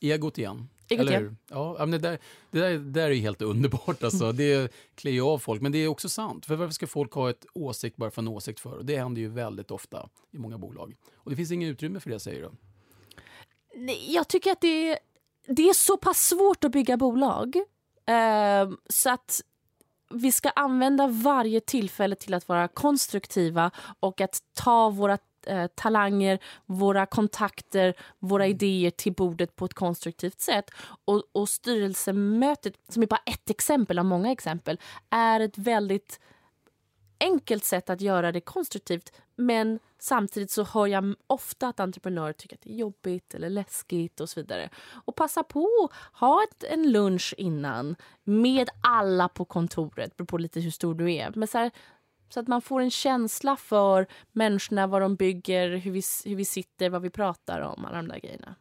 [0.00, 0.68] Egot igen.
[0.88, 1.36] Igen.
[1.50, 2.18] Ja, men det, där,
[2.50, 4.02] det, där, det där är helt underbart.
[4.02, 4.32] Alltså.
[4.32, 5.62] Det klär av folk.
[5.62, 6.46] Men det är också sant.
[6.46, 8.72] För varför ska folk ha ett åsikt bara för en åsikt för?
[8.72, 10.94] Och det händer ju väldigt ofta i många bolag.
[11.14, 12.50] Och det finns inget utrymme för det, säger du?
[13.74, 14.98] Nej, jag tycker att det,
[15.46, 17.56] det är så pass svårt att bygga bolag.
[18.10, 19.40] Uh, så att
[20.10, 23.70] vi ska använda varje tillfälle till att vara konstruktiva
[24.00, 30.40] och att ta våra eh, talanger, våra kontakter, våra idéer till bordet på ett konstruktivt
[30.40, 30.70] sätt.
[31.04, 34.80] Och, och styrelsemötet, som är bara ett exempel av många exempel,
[35.10, 36.20] är ett väldigt
[37.20, 42.56] enkelt sätt att göra det konstruktivt men samtidigt så hör jag ofta att entreprenörer tycker
[42.56, 44.68] att det är jobbigt eller läskigt och så vidare.
[45.04, 50.60] Och passa på ha ett, en lunch innan med alla på kontoret, beror på lite
[50.60, 51.32] hur stor du är.
[51.34, 51.70] Men så, här,
[52.28, 56.44] så att man får en känsla för människorna, vad de bygger, hur vi, hur vi
[56.44, 58.54] sitter, vad vi pratar om, alla de där grejerna.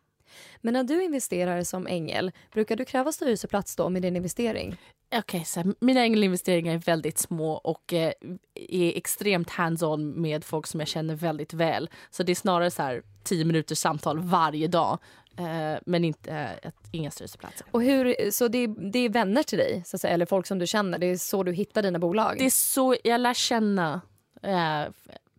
[0.61, 4.77] Men när du investerar som ängel, brukar du kräva styrelseplats då med din investering?
[5.19, 8.11] okay, så mina ängelinvesteringar är väldigt små och eh,
[8.55, 11.89] är extremt hands-on med folk som jag känner väldigt väl.
[12.09, 14.99] Så det är snarare så här tio minuters samtal varje dag.
[15.37, 17.67] Eh, men inte, eh, inga styrelseplatser.
[17.71, 20.47] Och hur, så det är, det är vänner till dig, så att säga, eller folk
[20.47, 20.97] som du känner?
[20.97, 22.35] Det är så du hittar dina bolag?
[22.37, 24.01] Det är så jag lär känna.
[24.41, 24.83] Eh,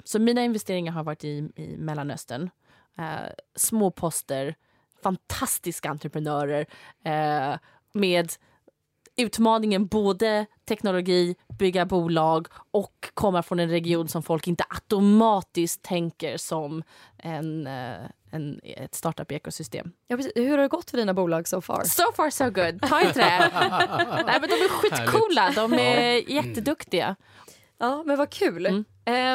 [0.05, 2.51] så mina investeringar har varit i, i Mellanöstern.
[2.99, 4.55] Eh, små poster,
[5.05, 6.67] fantastiska entreprenörer
[7.05, 7.59] eh,
[7.93, 8.33] med
[9.17, 16.37] utmaningen både teknologi, bygga bolag och komma från en region som folk inte automatiskt tänker
[16.37, 16.83] som
[17.19, 17.95] en, eh,
[18.31, 19.93] en, ett startup-ekosystem.
[20.09, 21.85] Ja, Hur har det gått för dina bolag so far?
[21.85, 22.83] So far so good.
[22.83, 23.51] Ta inte det.
[24.27, 25.53] Nej, men de är skitcoola.
[25.55, 27.17] De är jätteduktiga.
[27.79, 28.67] Ja, men vad kul.
[28.67, 28.85] Mm.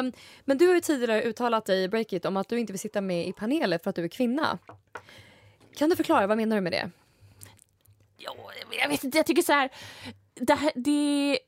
[0.06, 0.12] Um,
[0.44, 3.00] men du har ju tidigare uttalat dig i Breakit om att du inte vill sitta
[3.00, 4.58] med i paneler för att du är kvinna.
[5.80, 6.90] Kan du förklara, vad menar du med det?
[8.80, 9.70] jag vet inte, jag tycker så här,
[10.34, 11.38] det, här, det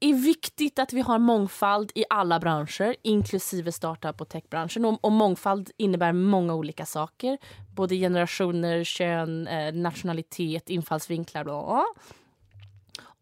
[0.00, 4.84] är viktigt att vi har mångfald i alla branscher, inklusive startup och techbranschen.
[4.84, 7.38] Och, och mångfald innebär många olika saker.
[7.74, 11.44] Både generationer, kön, eh, nationalitet, infallsvinklar.
[11.44, 11.84] Bla.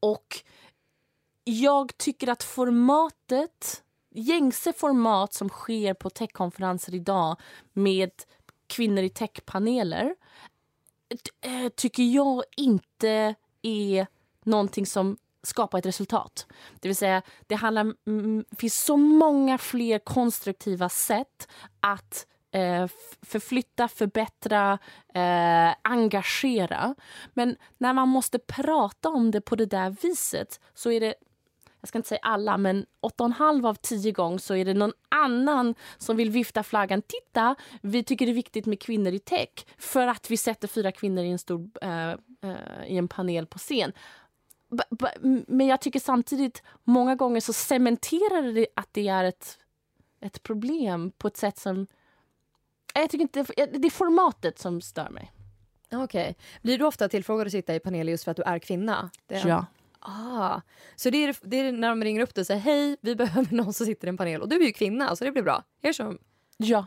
[0.01, 0.37] Och
[1.45, 7.37] jag tycker att formatet gängse format som sker på techkonferenser idag
[7.73, 8.11] med
[8.67, 10.15] kvinnor i techpaneler
[11.41, 14.07] Eh, tycker jag inte är
[14.45, 16.47] någonting som skapar ett resultat.
[16.81, 21.49] Det vill säga, det handlar, mm, mm finns så många fler konstruktiva sätt
[21.81, 22.87] att eh,
[23.23, 24.79] förflytta, förbättra,
[25.15, 26.95] eh, engagera.
[27.35, 31.15] Men när man måste prata om det på det där viset så är det
[31.81, 35.75] jag ska inte säga alla, men 8,5 av 10 gånger så är det någon annan
[35.99, 37.03] som vill vifta flaggan.
[37.03, 39.49] Titta, vi tycker det är viktigt med kvinnor i tech
[39.79, 43.59] för att vi sätter fyra kvinnor i en stor eh, eh, i en panel på
[43.59, 43.93] scen.
[44.71, 45.09] B-
[45.47, 49.59] men jag tycker samtidigt, många gånger så cementerar det att det är ett,
[50.21, 51.87] ett problem på ett sätt som...
[52.95, 55.33] Jag tycker inte, det är formatet som stör mig.
[55.93, 56.37] Okej.
[56.63, 59.11] Blir du ofta tillfrågad att sitta i panel just för att du är kvinna?
[59.29, 59.49] Är...
[59.49, 59.67] Ja.
[60.05, 60.61] Ah.
[60.97, 63.55] Så det är, det är när de ringer upp dig och säger hej, vi behöver
[63.55, 64.43] någon som sitter i en panel.
[64.43, 65.63] Och du är ju kvinna, så det blir bra.
[65.83, 66.15] Är det så?
[66.57, 66.87] Ja.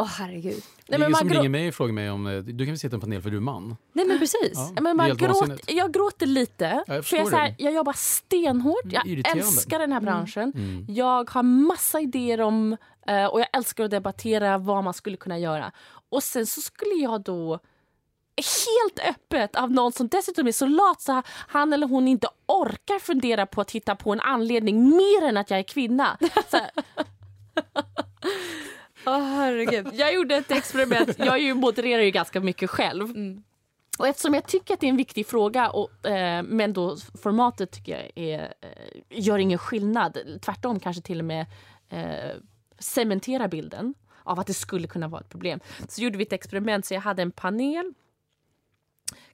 [0.00, 0.62] Åh herregud.
[0.86, 2.64] Det är men ingen man som grå- ringer mig och frågar mig om eh, du
[2.64, 3.76] kan väl sitta i en panel för du är man.
[3.92, 4.52] Nej men precis.
[4.54, 4.80] Ja.
[4.80, 6.84] Men man gråter, jag gråter lite.
[6.86, 8.80] Ja, jag för jag, så här, jag jobbar stenhårt.
[8.84, 9.44] Jag irriterande.
[9.44, 10.52] älskar den här branschen.
[10.56, 10.86] Mm.
[10.88, 12.76] Jag har massa idéer om
[13.06, 15.72] eh, och jag älskar att debattera vad man skulle kunna göra.
[16.10, 17.58] Och sen så skulle jag då
[18.42, 22.98] helt öppet av någon som dessutom är så lat så han eller hon inte orkar
[22.98, 26.18] fundera på att hitta på en anledning mer än att jag är kvinna.
[29.06, 29.88] Åh herregud.
[29.92, 31.18] jag gjorde ett experiment.
[31.18, 33.14] Jag ju, modererar ju ganska mycket själv.
[33.98, 37.70] Och eftersom jag tycker att det är en viktig fråga, och, eh, men då formatet
[37.70, 40.18] tycker jag är, eh, gör ingen skillnad.
[40.40, 41.46] Tvärtom kanske till och med
[41.88, 42.36] eh,
[42.78, 45.60] cementerar bilden av att det skulle kunna vara ett problem.
[45.88, 46.86] Så gjorde vi ett experiment.
[46.86, 47.94] Så jag hade en panel.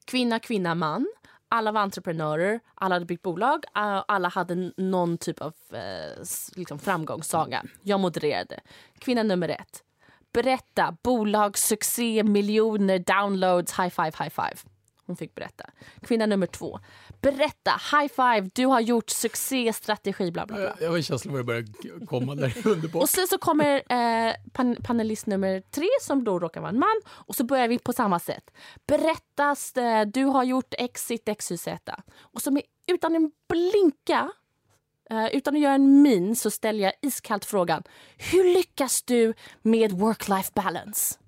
[0.05, 1.07] Kvinna, kvinna, man.
[1.49, 6.79] Alla var entreprenörer, alla hade byggt bolag, eh, alla hade någon typ av eh, liksom
[6.79, 7.65] framgångssaga.
[7.83, 8.61] Jag modererade.
[8.99, 9.83] Kvinna nummer ett.
[10.33, 14.57] Berätta, bolagssuccé, miljoner, downloads, high five, high five.
[15.07, 15.65] Hon fick berätta.
[16.03, 16.81] Kvinna nummer två.
[17.25, 20.65] Berätta, high five, du har gjort succé, strategi, bla bla bla.
[20.65, 22.67] Jag jag har en känsla av att det börjar komma där.
[22.67, 23.03] Underbart.
[23.03, 27.01] Och sen så kommer eh, pan panelist nummer tre som då råkar vara en man
[27.07, 28.51] och så börjar vi på samma sätt.
[28.87, 31.69] Berättas, eh, du har gjort exit XYZ.
[32.21, 34.31] Och så med, utan en blinka,
[35.11, 37.83] eh, utan att göra en min så ställer jag iskallt frågan.
[38.33, 41.19] Hur lyckas du med work-life balance?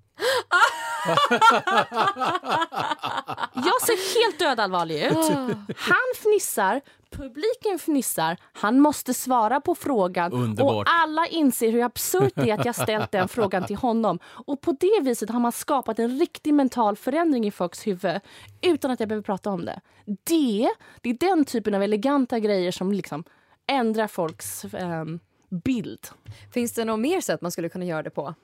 [3.53, 5.31] Jag ser helt dödallvarlig ut.
[5.77, 8.37] Han fnissar, publiken fnissar.
[8.53, 10.33] Han måste svara på frågan.
[10.33, 10.87] Underbart.
[10.87, 14.19] Och alla inser hur absurt det är att jag ställt den frågan till honom.
[14.25, 18.19] Och på det viset har man skapat en riktig mental förändring i folks huvud
[18.61, 19.81] utan att jag behöver prata om det.
[20.05, 20.69] Det,
[21.01, 23.23] det är den typen av eleganta grejer som liksom
[23.67, 26.07] ändrar folks ehm, bild.
[26.53, 28.35] Finns det något mer sätt man skulle kunna göra det på?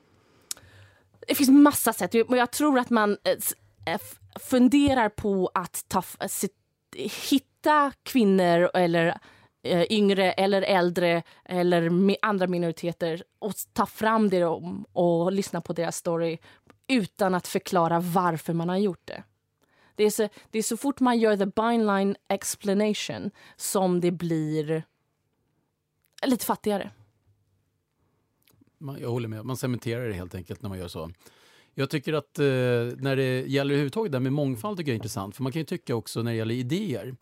[1.27, 2.13] Det finns massa sätt.
[2.29, 4.01] Men jag tror att man eh, eh
[4.39, 6.47] funderar på att ta, eh, se,
[7.29, 9.19] hitta kvinnor eller
[9.63, 15.61] eh, yngre eller äldre eller med andra minoriteter och ta fram det och, och lyssna
[15.61, 16.37] på deras story
[16.87, 19.23] utan att förklara varför man har gjort det.
[19.95, 24.83] Det är, så, det är så fort man gör the byline explanation som det blir
[26.25, 26.91] lite fattigare.
[28.83, 29.45] Man, jag håller med.
[29.45, 31.11] Man cementerar det helt enkelt när man gör så.
[31.75, 34.99] Jag tycker att eh, när det gäller överhuvudtaget det här med mångfald tycker jag är
[34.99, 35.35] intressant.
[35.35, 37.15] För man kan ju tycka också när det gäller idéer.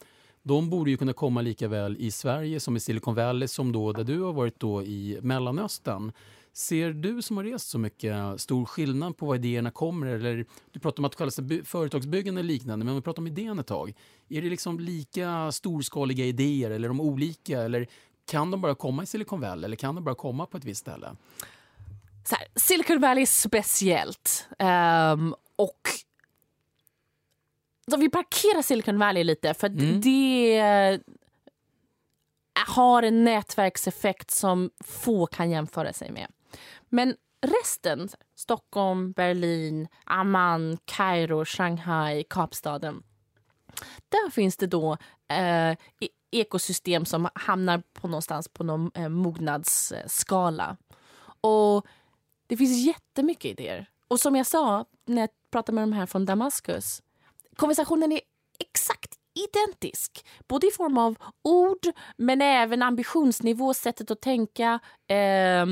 [0.44, 3.92] De borde ju kunna komma lika väl i Sverige som i Silicon Valley som då
[3.92, 6.12] där du har varit då i Mellanöstern.
[6.54, 10.08] Ser du som har rest så mycket stor skillnad på var idéerna kommer?
[10.08, 13.28] Eller, du pratar om att kalla sig företagsbyggande eller liknande, men om vi pratar om
[13.28, 13.94] idén ett tag.
[14.30, 17.62] Är det liksom lika storskaliga idéer eller är de olika?
[17.62, 17.88] Eller
[18.32, 20.82] kan de bara komma i Silicon Valley eller kan de bara komma på ett visst
[20.82, 21.16] ställe?
[22.24, 24.48] så här, Silicon Valley är speciellt.
[24.60, 25.90] Ehm, och
[27.92, 30.02] så vi parkerar Silicon Valley lite för Mm.
[30.02, 31.00] det
[32.68, 36.28] har en nätverkseffekt som få kan jämföra sig med.
[36.90, 43.04] Men resten, Stockholm, Berlin, Amman, Kairo, Shanghai, Kapstaden.
[44.10, 45.76] Där finns det då eh,
[46.32, 50.78] ekosystem som hamnar på någonstans på någon eh, mognadsskala.
[51.42, 51.86] Och
[52.48, 53.90] det finns jättemycket idéer.
[54.08, 57.02] Och som jag sa när jag pratade med de här från Damaskus.
[57.56, 58.22] Konversationen är
[58.60, 60.26] exakt identisk.
[60.48, 64.80] Både i form av ord men även ambitionsnivå, sättet att tänka.
[65.08, 65.66] Eh,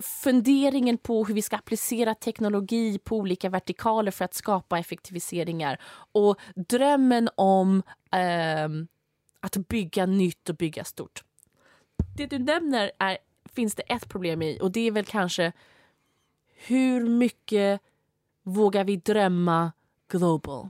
[0.00, 5.80] funderingen på hur vi ska applicera teknologi på olika vertikaler för att skapa effektiviseringar.
[6.12, 8.68] Och drömmen om eh,
[9.44, 11.24] att bygga nytt och bygga stort.
[12.16, 13.18] Det du nämner är
[13.52, 15.52] finns det ett problem i och det är väl kanske
[16.66, 17.80] hur mycket
[18.42, 19.72] vågar vi drömma
[20.08, 20.68] global?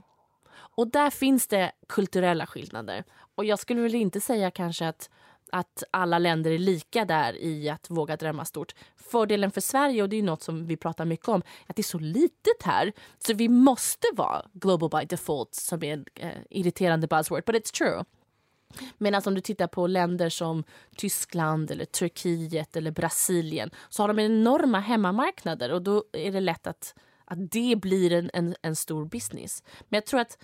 [0.53, 3.03] Och där finns det kulturella skillnader.
[3.35, 5.09] Och jag skulle väl inte säga kanske att,
[5.51, 8.75] att alla länder är lika där i att våga drömma stort.
[8.95, 11.83] Fördelen för Sverige, och det är något som vi pratar mycket om, att det är
[11.83, 12.93] så litet här.
[13.19, 17.73] Så vi måste vara global by default, som är en eh, irriterande buzzword, but it's
[17.73, 18.03] true.
[18.97, 20.63] Medan alltså, om du tittar på länder som
[20.95, 26.67] Tyskland, eller Turkiet eller Brasilien så har de enorma hemmamarknader och då är det lätt
[26.67, 26.95] att,
[27.25, 29.63] att det blir en, en, en stor business.
[29.89, 30.37] Men jag tror att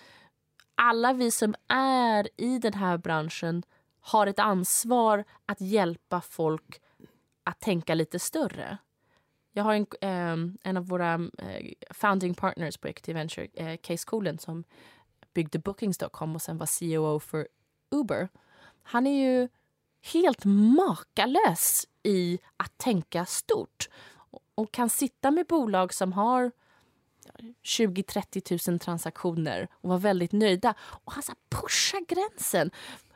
[0.75, 3.63] alla vi som är i den här branschen
[4.01, 6.81] har ett ansvar att hjälpa folk
[7.43, 8.77] att tänka lite större.
[9.53, 14.05] Jag har en, eh, en av våra eh, founding partners på Equity Venture, eh, Case
[14.07, 14.63] Coolen, som
[15.33, 17.47] byggde Bookings.com och sen var CEO för
[17.91, 18.29] Uber.
[18.83, 19.47] Han är ju
[20.13, 23.89] helt makalös i att tänka stort
[24.55, 26.51] och kan sitta med bolag som har
[27.63, 30.73] 20-30 000 transaktioner och vara väldigt nöjda.
[30.81, 32.71] Och han så pushar gränsen.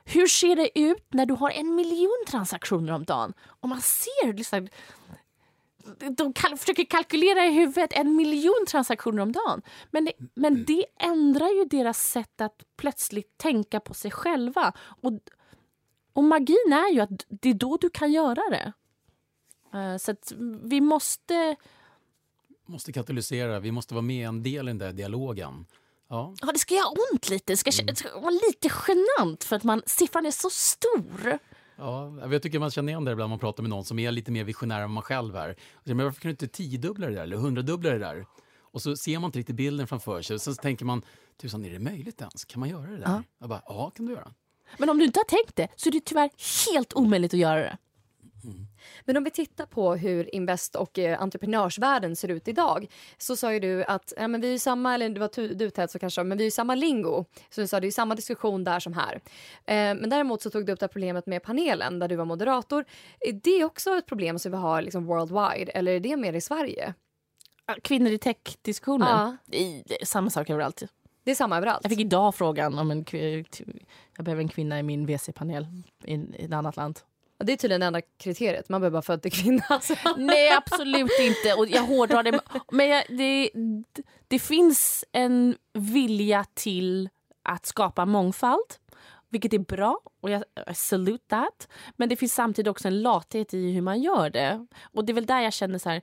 [0.05, 3.33] Hur ser det ut när du har en miljon transaktioner om dagen?
[3.41, 4.67] Och man ser liksom
[6.17, 9.61] de kal försöker kalkylera i huvudet en miljon transaktioner om dagen.
[9.91, 14.73] Men det, men det ändrar ju deras sätt att plötsligt tänka på sig själva.
[15.01, 15.11] Och,
[16.13, 18.73] och magin är ju att det är då du kan göra det.
[19.77, 20.15] Uh, så
[20.63, 21.55] vi måste...
[22.65, 25.65] Måste katalysera, vi måste vara med en del i den där dialogen.
[26.07, 26.33] Ja.
[26.41, 27.53] ja, det ska göra ont lite.
[27.53, 27.85] Det ska, mm.
[27.85, 31.39] det ska vara lite genant för att man, siffran är så stor.
[31.77, 34.31] Ja, jag tycker man känner igen det ibland man pratar med någon som är lite
[34.31, 35.55] mer visionär än man själv är.
[35.83, 38.25] Men varför kan du inte tiodubbla det där eller hundradubbla det där?
[38.59, 40.33] Och så ser man inte riktigt bilden framför sig.
[40.33, 41.01] Och sen tänker man,
[41.41, 42.45] tusan är det möjligt ens?
[42.45, 43.03] Kan man göra det där?
[43.05, 43.23] Ja.
[43.39, 44.33] Jag bara, ja kan du göra.
[44.77, 46.29] Men om du inte har tänkt det så är det tyvärr
[46.71, 47.77] helt omöjligt att göra det.
[49.05, 52.87] Men om vi tittar på hur invest och eh, entreprenörsvärlden ser ut idag
[53.17, 55.91] så sa ju du att ja, men vi är samma, eller det var du Ted
[55.91, 57.25] så kanske, men vi är samma lingo.
[57.49, 59.21] Så du sa det är samma diskussion där som här.
[59.65, 62.85] Eh, men däremot så tog du upp det problemet med panelen där du var moderator.
[63.19, 66.41] Är det också ett problem som vi har liksom worldwide eller är det mer i
[66.41, 66.93] Sverige?
[67.81, 69.07] Kvinnor i tech-diskussionen?
[69.07, 69.37] Ja.
[69.45, 70.83] Det är samma sak överallt.
[71.23, 71.79] Det är samma överallt?
[71.83, 73.05] Jag fick idag frågan om en
[74.17, 75.67] jag behöver en kvinna i min VC-panel
[76.03, 76.99] i, i ett annat land.
[77.37, 79.63] Det är tydligen det enda kriteriet, man behöver bara född till kvinna.
[79.69, 79.95] Alltså.
[80.17, 82.39] Nej absolut inte, och jag hårdrar det.
[82.71, 83.49] Men jag, det,
[84.27, 87.09] det finns en vilja till
[87.43, 88.75] att skapa mångfald.
[89.29, 91.67] Vilket är bra och jag salute that.
[91.95, 94.67] Men det finns samtidigt också en lathet i hur man gör det.
[94.93, 96.01] Och det är väl där jag känner så här,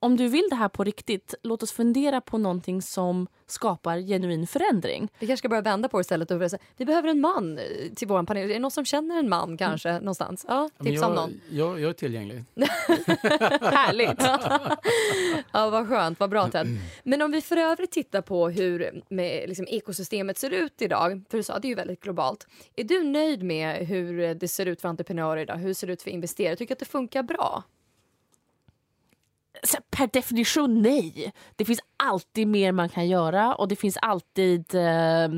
[0.00, 4.46] om du vill det här på riktigt, låt oss fundera på någonting som skapar genuin
[4.46, 5.08] förändring.
[5.18, 7.60] Vi kanske ska börja vända på det istället och säga vi behöver en man
[7.94, 8.50] till vår panel.
[8.50, 10.02] Är det någon som känner en man kanske mm.
[10.02, 10.44] någonstans?
[10.48, 11.40] Ja, tipsa jag, om någon.
[11.50, 12.44] Jag, jag är tillgänglig.
[13.60, 14.22] Härligt!
[15.52, 16.66] ja, vad skönt, vad bra Ted.
[17.02, 21.36] Men om vi för övrigt tittar på hur med, liksom, ekosystemet ser ut idag, för
[21.36, 22.46] du sa det är ju väldigt globalt.
[22.76, 25.56] Är du nöjd med hur det ser ut för entreprenörer idag?
[25.56, 26.56] Hur ser det ut för investerare?
[26.56, 27.64] Tycker att det funkar bra?
[29.90, 31.32] Per definition nej.
[31.56, 34.74] Det finns alltid mer man kan göra och det finns alltid...
[34.74, 35.28] Eh,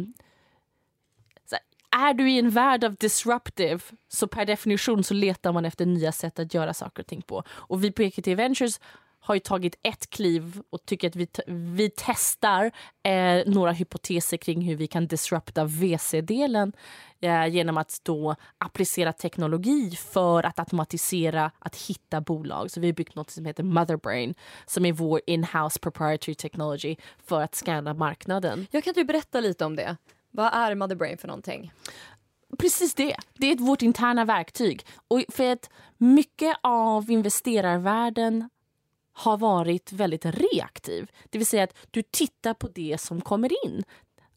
[1.93, 6.13] är du i en värld av disruptive så per definition så letar man efter nya
[6.13, 7.43] sätt att göra saker och ting på.
[7.49, 8.81] Och vi på EQT Ventures
[9.31, 12.71] har ju tagit ett kliv och tycker att vi, vi testar
[13.03, 16.73] eh, några hypoteser kring hur vi kan disrupta VC-delen
[17.21, 22.71] eh, genom att då applicera teknologi för att automatisera att hitta bolag.
[22.71, 24.35] Så vi har byggt något som heter Motherbrain
[24.67, 28.67] som är vår in-house proprietary technology för att scanna marknaden.
[28.71, 29.97] Jag kan du berätta lite om det?
[30.31, 31.73] Vad är Motherbrain för någonting?
[32.59, 33.17] Precis det.
[33.35, 34.87] Det är vårt interna verktyg.
[35.09, 38.49] Och för att mycket av investerarvärlden
[39.13, 41.11] har varit väldigt reaktiv.
[41.31, 43.85] Det vill säga att du tittar på det som kommer in.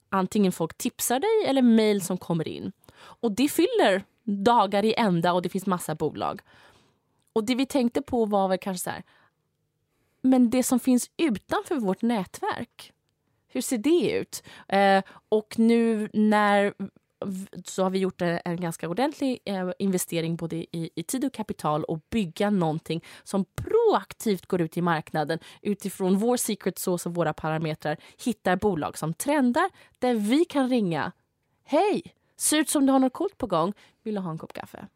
[0.10, 2.72] Antingen folk tipsar dig eller mejl som kommer in.
[2.96, 6.42] Och det fyller dagar i ända och det finns massa bolag.
[7.34, 9.04] Och det vi tänkte på var väl kanske så här,
[10.22, 12.94] men det som finns utanför vårt nätverk,
[13.48, 14.44] hur ser det ut?
[14.68, 16.74] Eh, och nu när
[17.66, 21.84] så har vi gjort en ganska ordentlig eh, investering både i, i, tid och kapital
[21.84, 27.34] och bygga någonting som proaktivt går ut i marknaden utifrån vår secret sauce och våra
[27.34, 29.70] parametrar hittar bolag som trendar
[30.00, 31.12] där vi kan ringa.
[31.64, 32.04] Hej!
[32.38, 33.74] Ser ut som du har något coolt på gång.
[34.04, 34.88] Vill du ha en kopp kaffe?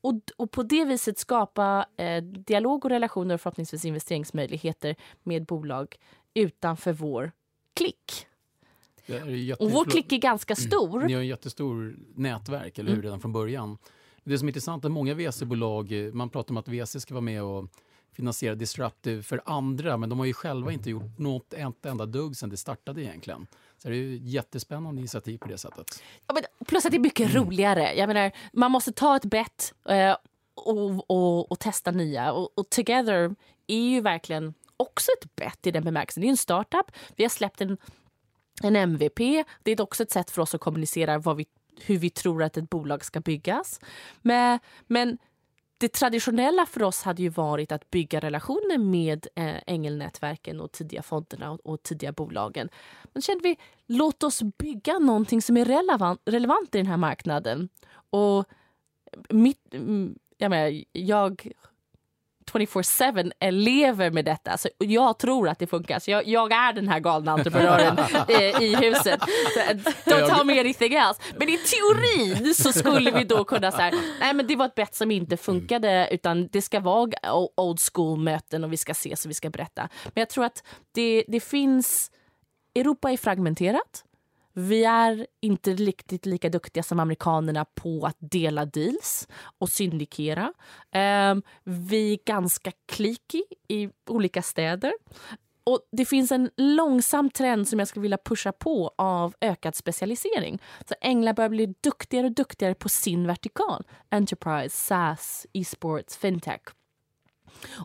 [0.00, 5.96] Och, och på det viset skapa eh, dialog och relationer och förhoppningsvis investeringsmöjligheter med bolag
[6.34, 7.32] utanför vår
[7.74, 8.26] klick.
[9.58, 10.70] Och vår klick är ganska mm.
[10.70, 11.00] stor.
[11.00, 13.04] Ni har ett jättestort nätverk, eller hur, mm.
[13.04, 13.78] redan från början.
[14.24, 17.14] Det som är intressant är att många VC-bolag, eh, man pratar om att VC ska
[17.14, 17.68] vara med och
[18.12, 22.36] finansiera disruptive för andra, men de har ju själva inte gjort något ett enda dugg
[22.36, 23.46] sedan det startade egentligen.
[23.78, 26.02] Så det är ju ett jättespännande initiativ på det sättet.
[26.26, 26.36] Ja,
[26.66, 27.94] plus att det är mycket roligare.
[27.94, 30.16] Jag menar, man måste ta ett bett eh,
[30.54, 32.32] och, och, och, testa nya.
[32.32, 33.34] Och, och, Together
[33.66, 36.20] är ju verkligen också ett bett i den bemärkelsen.
[36.20, 36.86] Det är en startup.
[37.16, 37.76] Vi har släppt en,
[38.62, 39.18] en MVP.
[39.62, 41.46] Det är också ett sätt för oss att kommunicera vad vi,
[41.80, 43.80] hur vi tror att ett bolag ska byggas.
[44.22, 45.18] Men, men
[45.78, 51.02] det traditionella för oss hade ju varit att bygga relationer med eh, ängelnätverken och tidiga
[51.02, 52.68] fonderna och, och, tidiga bolagen.
[53.12, 57.68] Men kände vi, låt oss bygga någonting som är relevant, relevant i den här marknaden.
[58.10, 58.44] Och
[59.28, 61.52] mitt, mm, jag, menar, jag
[62.58, 64.58] 24-7 lever med detta.
[64.58, 65.98] Så jag tror att det funkar.
[65.98, 67.98] Så jag, jag är den här galna entreprenören
[68.28, 69.20] eh, i huset.
[69.54, 69.60] Så,
[70.10, 71.22] don't tell me anything else.
[71.38, 74.94] Men i teorin så skulle vi då kunna säga nej men det var ett bett
[74.94, 77.10] som inte funkade utan det ska vara
[77.56, 79.88] old school möten och vi ska ses och vi ska berätta.
[80.04, 82.10] Men jag tror att det, det finns
[82.74, 84.04] Europa är fragmenterat.
[84.56, 89.28] Vi är inte riktigt lika duktiga som amerikanerna på att dela deals
[89.58, 90.52] och syndikera.
[90.94, 94.92] Um, vi är ganska kliki i olika städer.
[95.66, 100.62] Och Det finns en långsam trend som jag skulle vilja pusha på av ökad specialisering.
[100.88, 103.84] Så Änglar börjar bli duktigare och duktigare på sin vertikal.
[104.10, 106.60] Enterprise, SaaS, e-sports, fintech.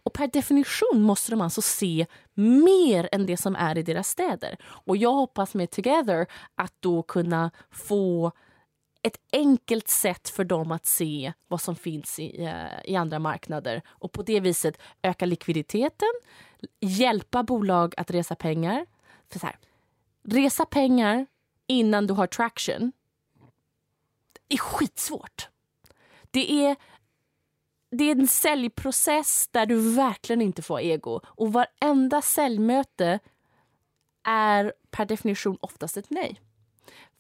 [0.04, 4.58] Och per definition måste de alltså se mer än det som är i deras städer.
[4.64, 8.32] Och jag hoppas med Together att då kunna få
[9.02, 13.82] ett enkelt sätt för dem att se vad som finns i, eh, i andra marknader
[13.88, 16.10] och på det viset öka likviditeten,
[16.80, 18.86] hjälpa bolag att resa pengar.
[19.32, 19.58] För så här,
[20.24, 21.26] resa pengar
[21.68, 22.92] innan du har traction
[24.50, 25.50] är skitsvårt.
[26.32, 26.76] Det är
[27.92, 31.22] det är en säljprocess där du verkligen inte får ego.
[31.26, 33.20] Och varenda säljmöte
[34.24, 36.40] är per definition oftast ett nej.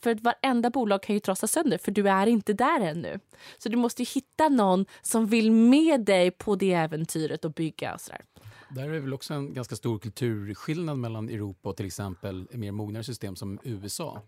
[0.03, 3.19] För att varenda bolag kan ju trasas sönder, för du är inte där ännu.
[3.57, 7.93] Så du måste hitta någon som vill med dig på det äventyret och bygga.
[7.93, 8.21] Och sådär.
[8.69, 13.03] Där är väl också en ganska stor kulturskillnad mellan Europa och till exempel mer mognare
[13.03, 14.21] system som USA.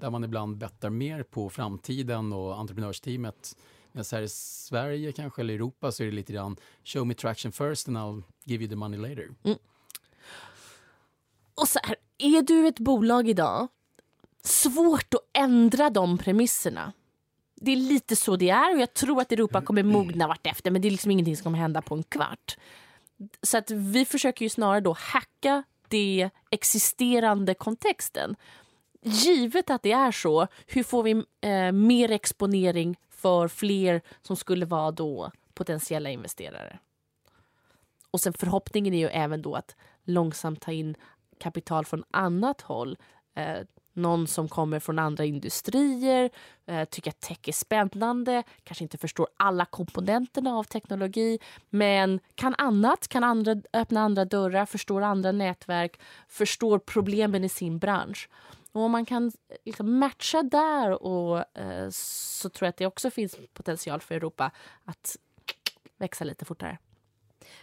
[0.00, 3.56] Där man ibland bettar mer på framtiden och entreprenörsteamet
[4.04, 7.52] så här i Sverige kanske, eller Europa, så är det lite grann show me traction
[7.52, 9.28] first and I'll give you the money later.
[9.44, 9.58] Mm.
[11.54, 13.68] Och så här, är du ett bolag idag,
[14.42, 16.92] svårt att ändra de premisserna.
[17.54, 20.82] Det är lite så det är och jag tror att Europa kommer mogna vartefter men
[20.82, 22.56] det är liksom ingenting som kommer hända på en kvart.
[23.42, 28.36] Så att vi försöker ju snarare då hacka det existerande kontexten.
[29.02, 34.66] Givet att det är så, hur får vi eh, mer exponering för fler som skulle
[34.66, 36.78] vara då potentiella investerare.
[38.10, 40.94] Och sen förhoppningen är ju även då att långsamt ta in
[41.38, 42.96] kapital från annat håll.
[43.34, 43.58] Eh,
[43.92, 46.30] någon som kommer från andra industrier,
[46.66, 51.38] eh, tycker att tech är spännande, kanske inte förstår alla komponenterna av teknologi
[51.70, 57.78] men kan annat, kan andra, öppna andra dörrar, förstår andra nätverk, förstår problemen i sin
[57.78, 58.28] bransch.
[58.76, 59.32] Och om man kan
[59.64, 64.50] liksom matcha där och, eh, så tror jag att det också finns potential för Europa
[64.84, 65.16] att
[65.96, 66.78] växa lite fortare.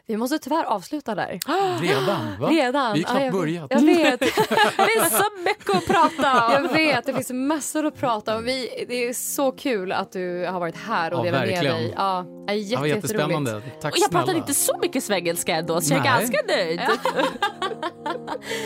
[0.07, 1.39] Vi måste tyvärr avsluta där.
[1.81, 2.39] Redan?
[2.39, 2.49] Va?
[2.49, 2.93] Redan.
[2.93, 3.67] Vi är knappt ja, jag, börjat.
[3.69, 4.19] Jag vet.
[4.19, 6.53] det är så mycket att prata om.
[6.53, 8.43] Jag vet, det finns massor att prata om.
[8.43, 11.93] Vi, det är så kul att du har varit här och ja, delat med dig.
[11.97, 13.61] Ja, är jätte, ja, jättespännande.
[13.81, 16.81] Tack och jag pratar inte så mycket svengelska ändå, så jag är ganska nöjd.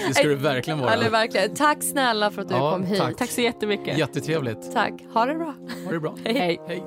[0.07, 0.93] det ska du verkligen vara.
[0.93, 1.55] Eller verkligen.
[1.55, 2.99] Tack snälla för att du ja, kom hit.
[2.99, 3.17] Tack.
[3.17, 3.97] tack så jättemycket.
[3.97, 4.73] Jättetrevligt.
[4.73, 4.93] Tack.
[5.13, 5.55] Ha det bra.
[5.85, 6.15] Ha det bra.
[6.25, 6.59] hej.
[6.67, 6.83] hej.